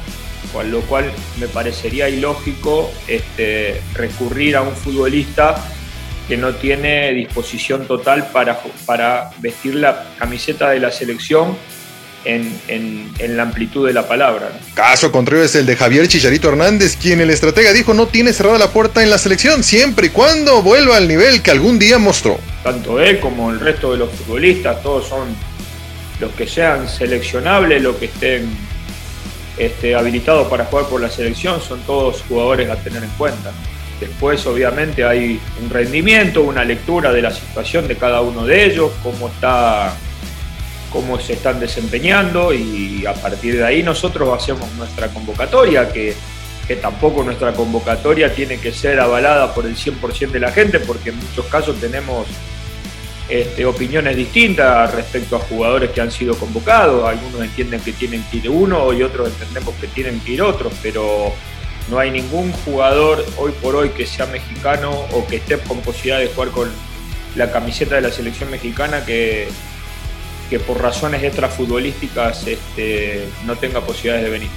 [0.53, 5.55] con lo cual me parecería ilógico este, recurrir a un futbolista
[6.27, 11.57] que no tiene disposición total para, para vestir la camiseta de la selección
[12.25, 14.51] en, la amplitud de la palabra.
[14.73, 18.57] Caso contrario es el de Javier Chicharito Hernández, quien el estratega dijo no tiene cerrada
[18.57, 22.39] la puerta en la selección, siempre y cuando vuelva al nivel que algún día mostró.
[22.63, 25.35] Tanto él como el resto de los futbolistas, todos son
[26.19, 28.47] los que sean seleccionables, los que estén
[29.57, 33.51] este, habilitados para jugar por la selección son todos jugadores a tener en cuenta.
[33.99, 38.91] Después, obviamente, hay un rendimiento, una lectura de la situación de cada uno de ellos,
[39.01, 39.93] cómo, está,
[40.91, 46.15] cómo se están desempeñando y a partir de ahí nosotros hacemos nuestra convocatoria, que,
[46.67, 51.11] que tampoco nuestra convocatoria tiene que ser avalada por el 100% de la gente, porque
[51.11, 52.27] en muchos casos tenemos
[53.29, 57.07] este, opiniones distintas respecto a jugadores que han sido convocados.
[57.07, 60.73] Algunos entienden que tienen que ir uno y otros entendemos que tienen que ir otros,
[60.81, 61.33] pero
[61.89, 66.19] no hay ningún jugador hoy por hoy que sea mexicano o que esté con posibilidad
[66.19, 66.71] de jugar con
[67.35, 69.47] la camiseta de la selección mexicana que,
[70.49, 74.49] que por razones extrafutbolísticas este, no tenga posibilidades de venir.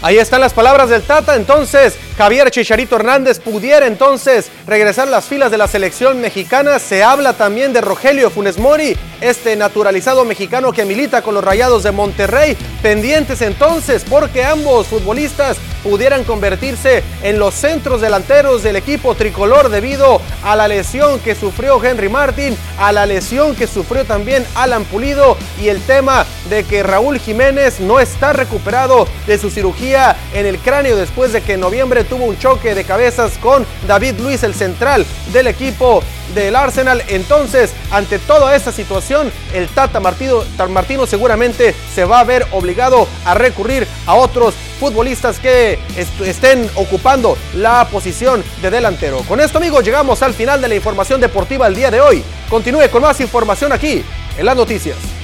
[0.00, 1.34] Ahí están las palabras del Tata.
[1.34, 6.78] Entonces, Javier Chicharito Hernández pudiera entonces regresar a las filas de la selección mexicana.
[6.78, 11.82] Se habla también de Rogelio Funes Mori, este naturalizado mexicano que milita con los Rayados
[11.82, 12.56] de Monterrey.
[12.82, 20.20] Pendientes entonces, porque ambos futbolistas pudieran convertirse en los centros delanteros del equipo tricolor debido
[20.42, 25.36] a la lesión que sufrió Henry Martin, a la lesión que sufrió también Alan Pulido
[25.60, 30.58] y el tema de que Raúl Jiménez no está recuperado de su cirugía en el
[30.58, 34.54] cráneo después de que en noviembre tuvo un choque de cabezas con David Luis, el
[34.54, 36.02] central del equipo
[36.34, 37.02] del Arsenal.
[37.08, 43.08] Entonces, ante toda esta situación, el Tata Martino, Martino seguramente se va a ver obligado
[43.24, 45.78] a recurrir a otros futbolistas que
[46.24, 49.18] estén ocupando la posición de delantero.
[49.20, 52.22] Con esto, amigos, llegamos al final de la información deportiva el día de hoy.
[52.48, 54.04] Continúe con más información aquí
[54.38, 55.17] en las noticias.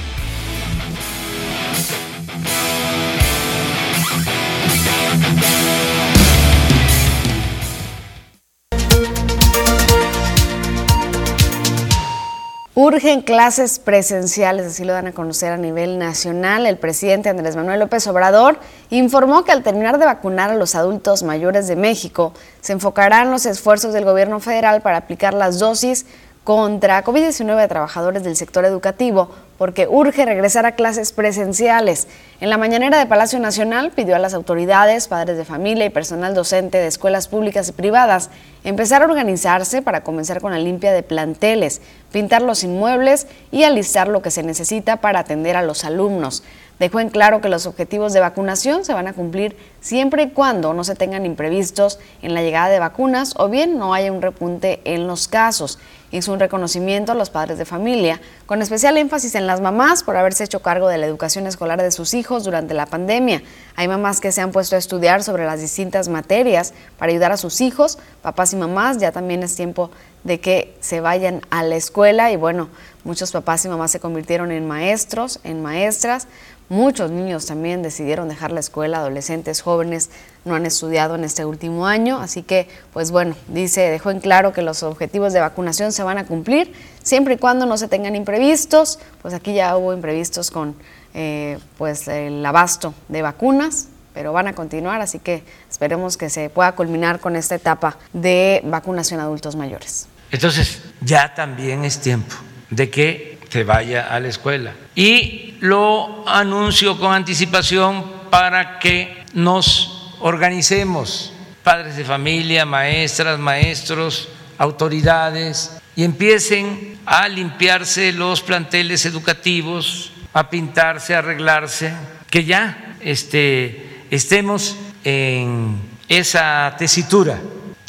[12.77, 16.65] Urgen clases presenciales, así lo dan a conocer a nivel nacional.
[16.65, 21.23] El presidente Andrés Manuel López Obrador informó que al terminar de vacunar a los adultos
[21.23, 26.05] mayores de México, se enfocarán los esfuerzos del gobierno federal para aplicar las dosis
[26.45, 32.07] contra COVID-19 a trabajadores del sector educativo porque urge regresar a clases presenciales.
[32.39, 36.35] En la mañanera de Palacio Nacional pidió a las autoridades, padres de familia y personal
[36.35, 38.29] docente de escuelas públicas y privadas
[38.63, 41.81] empezar a organizarse para comenzar con la limpia de planteles,
[42.11, 46.43] pintar los inmuebles y alistar lo que se necesita para atender a los alumnos.
[46.79, 50.73] Dejó en claro que los objetivos de vacunación se van a cumplir siempre y cuando
[50.73, 54.81] no se tengan imprevistos en la llegada de vacunas o bien no haya un repunte
[54.83, 55.79] en los casos.
[56.15, 60.15] Hizo un reconocimiento a los padres de familia, con especial énfasis en las mamás por
[60.15, 63.43] haberse hecho cargo de la educación escolar de sus hijos durante la pandemia.
[63.75, 67.37] Hay mamás que se han puesto a estudiar sobre las distintas materias para ayudar a
[67.37, 69.91] sus hijos, papás y mamás, ya también es tiempo
[70.23, 72.31] de que se vayan a la escuela.
[72.31, 72.69] Y bueno,
[73.03, 76.29] muchos papás y mamás se convirtieron en maestros, en maestras,
[76.67, 80.09] Muchos niños también decidieron dejar la escuela, adolescentes, jóvenes
[80.45, 84.53] no han estudiado en este último año, así que, pues bueno, dice, dejó en claro
[84.53, 86.71] que los objetivos de vacunación se van a cumplir
[87.03, 90.75] siempre y cuando no se tengan imprevistos, pues aquí ya hubo imprevistos con
[91.13, 96.49] eh, pues el abasto de vacunas, pero van a continuar, así que esperemos que se
[96.49, 100.07] pueda culminar con esta etapa de vacunación a adultos mayores.
[100.31, 102.35] Entonces, ya también es tiempo
[102.69, 104.73] de que se vaya a la escuela.
[104.95, 111.33] Y lo anuncio con anticipación para que nos organicemos,
[111.63, 121.15] padres de familia, maestras, maestros, autoridades, y empiecen a limpiarse los planteles educativos, a pintarse,
[121.15, 121.93] a arreglarse,
[122.29, 125.79] que ya este, estemos en
[126.09, 127.39] esa tesitura,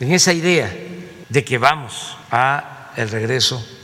[0.00, 0.72] en esa idea
[1.28, 3.75] de que vamos a el regreso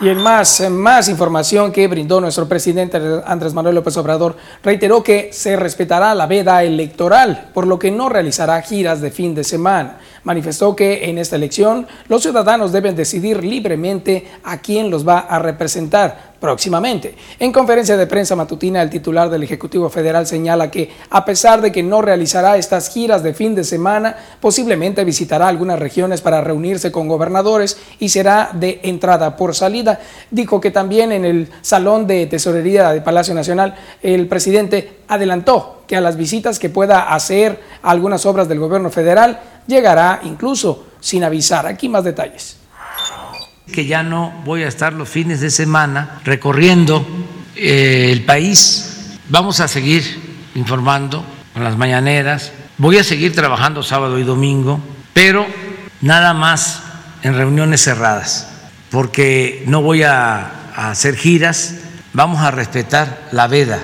[0.00, 5.30] Y en más, más información que brindó nuestro presidente Andrés Manuel López Obrador, reiteró que
[5.32, 9.98] se respetará la veda electoral, por lo que no realizará giras de fin de semana.
[10.24, 15.38] Manifestó que en esta elección los ciudadanos deben decidir libremente a quién los va a
[15.38, 17.14] representar próximamente.
[17.38, 21.70] En conferencia de prensa matutina, el titular del Ejecutivo Federal señala que, a pesar de
[21.70, 26.90] que no realizará estas giras de fin de semana, posiblemente visitará algunas regiones para reunirse
[26.90, 30.00] con gobernadores y será de entrada por salida.
[30.30, 35.96] Dijo que también en el Salón de Tesorería de Palacio Nacional, el presidente adelantó que
[35.96, 41.24] a las visitas que pueda hacer a algunas obras del gobierno federal, llegará incluso sin
[41.24, 41.66] avisar.
[41.66, 42.56] Aquí más detalles.
[43.72, 47.04] Que ya no voy a estar los fines de semana recorriendo
[47.56, 49.18] eh, el país.
[49.28, 52.52] Vamos a seguir informando con las mañaneras.
[52.78, 54.80] Voy a seguir trabajando sábado y domingo,
[55.12, 55.44] pero
[56.02, 56.82] nada más
[57.22, 58.48] en reuniones cerradas,
[58.92, 61.74] porque no voy a, a hacer giras.
[62.12, 63.80] Vamos a respetar la veda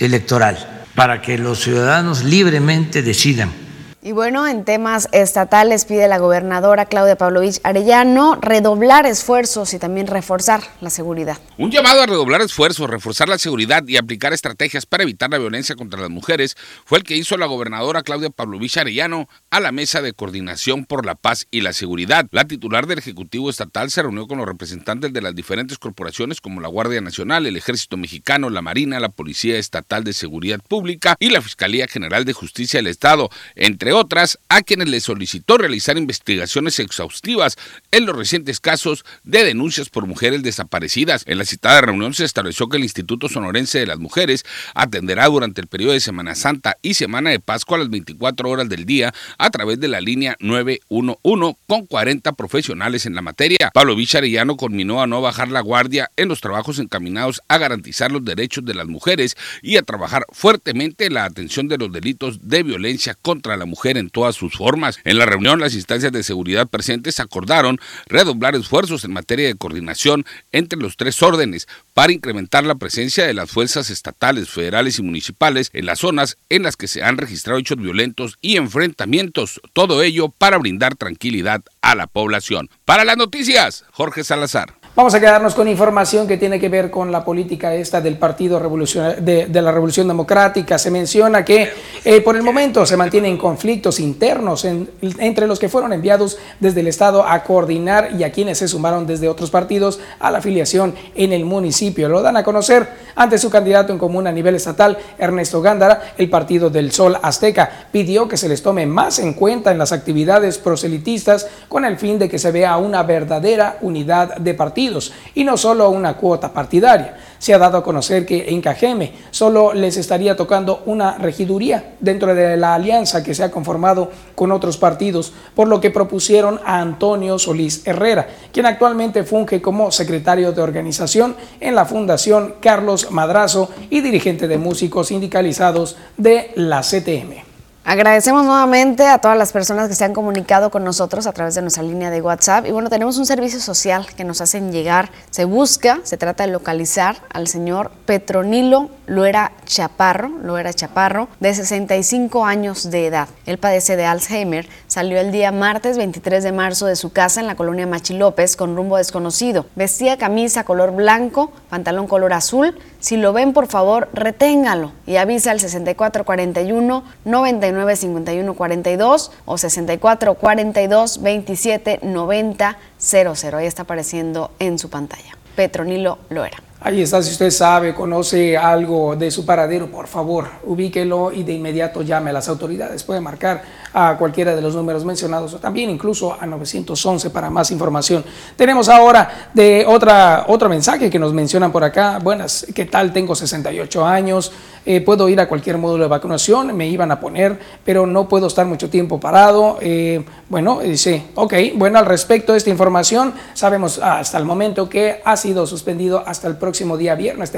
[0.00, 3.59] electoral para que los ciudadanos libremente decidan
[4.02, 10.06] y bueno, en temas estatales pide la gobernadora Claudia Pavlovich Arellano redoblar esfuerzos y también
[10.06, 11.38] reforzar la seguridad.
[11.58, 15.76] Un llamado a redoblar esfuerzos, reforzar la seguridad y aplicar estrategias para evitar la violencia
[15.76, 16.56] contra las mujeres
[16.86, 21.04] fue el que hizo la gobernadora Claudia Pavlovich Arellano a la mesa de coordinación por
[21.04, 22.26] la paz y la seguridad.
[22.30, 26.62] La titular del Ejecutivo Estatal se reunió con los representantes de las diferentes corporaciones como
[26.62, 31.28] la Guardia Nacional, el Ejército Mexicano, la Marina, la Policía Estatal de Seguridad Pública y
[31.28, 36.78] la Fiscalía General de Justicia del Estado, entre otras, a quienes le solicitó realizar investigaciones
[36.78, 37.56] exhaustivas
[37.90, 41.24] en los recientes casos de denuncias por mujeres desaparecidas.
[41.26, 44.44] En la citada reunión se estableció que el Instituto Sonorense de las Mujeres
[44.74, 48.68] atenderá durante el periodo de Semana Santa y Semana de Pascua a las 24 horas
[48.68, 53.70] del día a través de la línea 911 con 40 profesionales en la materia.
[53.74, 58.24] Pablo Vicharellano conminó a no bajar la guardia en los trabajos encaminados a garantizar los
[58.24, 62.62] derechos de las mujeres y a trabajar fuertemente en la atención de los delitos de
[62.62, 64.98] violencia contra la mujer en todas sus formas.
[65.04, 70.24] En la reunión, las instancias de seguridad presentes acordaron redoblar esfuerzos en materia de coordinación
[70.52, 75.70] entre los tres órdenes para incrementar la presencia de las fuerzas estatales, federales y municipales
[75.72, 79.60] en las zonas en las que se han registrado hechos violentos y enfrentamientos.
[79.72, 82.68] Todo ello para brindar tranquilidad a la población.
[82.84, 84.79] Para las noticias, Jorge Salazar.
[85.00, 88.60] Vamos a quedarnos con información que tiene que ver con la política esta del Partido
[88.60, 90.78] de, la Revolución Democrática.
[90.78, 91.70] Se menciona que
[92.04, 96.86] eh, por el momento se mantienen conflictos internos entre los que fueron enviados desde el
[96.86, 101.32] Estado a coordinar y a quienes se sumaron desde otros partidos a la afiliación en
[101.32, 102.10] el municipio.
[102.10, 106.12] Lo dan a conocer ante su candidato en común a nivel estatal, Ernesto Gándara.
[106.18, 109.92] El Partido del Sol Azteca pidió que se les tome más en cuenta en las
[109.92, 114.89] actividades proselitistas con el fin de que se vea una verdadera unidad de partido
[115.34, 117.16] y no solo una cuota partidaria.
[117.38, 122.34] Se ha dado a conocer que en Cajeme solo les estaría tocando una regiduría dentro
[122.34, 126.80] de la alianza que se ha conformado con otros partidos, por lo que propusieron a
[126.80, 133.70] Antonio Solís Herrera, quien actualmente funge como secretario de organización en la Fundación Carlos Madrazo
[133.88, 137.49] y dirigente de músicos sindicalizados de la CTM.
[137.82, 141.62] Agradecemos nuevamente a todas las personas que se han comunicado con nosotros a través de
[141.62, 142.66] nuestra línea de WhatsApp.
[142.66, 145.10] Y bueno, tenemos un servicio social que nos hacen llegar.
[145.30, 152.44] Se busca, se trata de localizar al señor Petronilo Loera Chaparro, Loera Chaparro, de 65
[152.44, 153.28] años de edad.
[153.46, 154.68] Él padece de Alzheimer.
[154.90, 158.56] Salió el día martes 23 de marzo de su casa en la colonia Machi López
[158.56, 159.66] con rumbo desconocido.
[159.76, 162.76] Vestía camisa color blanco, pantalón color azul.
[162.98, 172.00] Si lo ven, por favor, reténgalo y avisa al 6441 9951 42 o 6442 27
[172.02, 173.58] 90 00.
[173.58, 175.36] Ahí está apareciendo en su pantalla.
[175.54, 176.60] Petronilo Loera.
[176.82, 181.52] Ahí está, si usted sabe, conoce algo de su paradero, por favor, ubíquelo y de
[181.52, 183.04] inmediato llame a las autoridades.
[183.04, 183.62] Puede marcar
[183.92, 188.24] a cualquiera de los números mencionados o también incluso a 911 para más información.
[188.56, 192.18] Tenemos ahora de otra, otro mensaje que nos mencionan por acá.
[192.22, 193.12] Buenas, ¿qué tal?
[193.12, 194.52] Tengo 68 años,
[194.86, 198.46] eh, puedo ir a cualquier módulo de vacunación, me iban a poner, pero no puedo
[198.46, 199.78] estar mucho tiempo parado.
[199.80, 205.20] Eh, bueno, dice, ok, bueno, al respecto de esta información, sabemos hasta el momento que
[205.24, 207.50] ha sido suspendido hasta el próximo día viernes.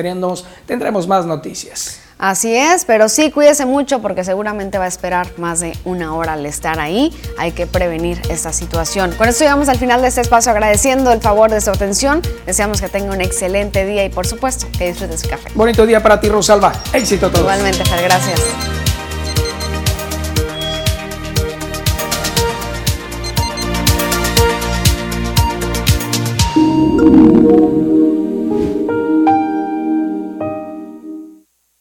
[0.66, 2.00] Tendremos más noticias.
[2.22, 6.34] Así es, pero sí cuídese mucho porque seguramente va a esperar más de una hora
[6.34, 7.12] al estar ahí.
[7.36, 9.10] Hay que prevenir esta situación.
[9.18, 12.22] Con esto llegamos al final de este espacio agradeciendo el favor de su atención.
[12.46, 15.50] Deseamos que tenga un excelente día y por supuesto que disfrute su café.
[15.56, 16.72] Bonito día para ti, Rosalba.
[16.92, 17.40] Éxito a todos.
[17.40, 18.40] Igualmente, Fer, gracias.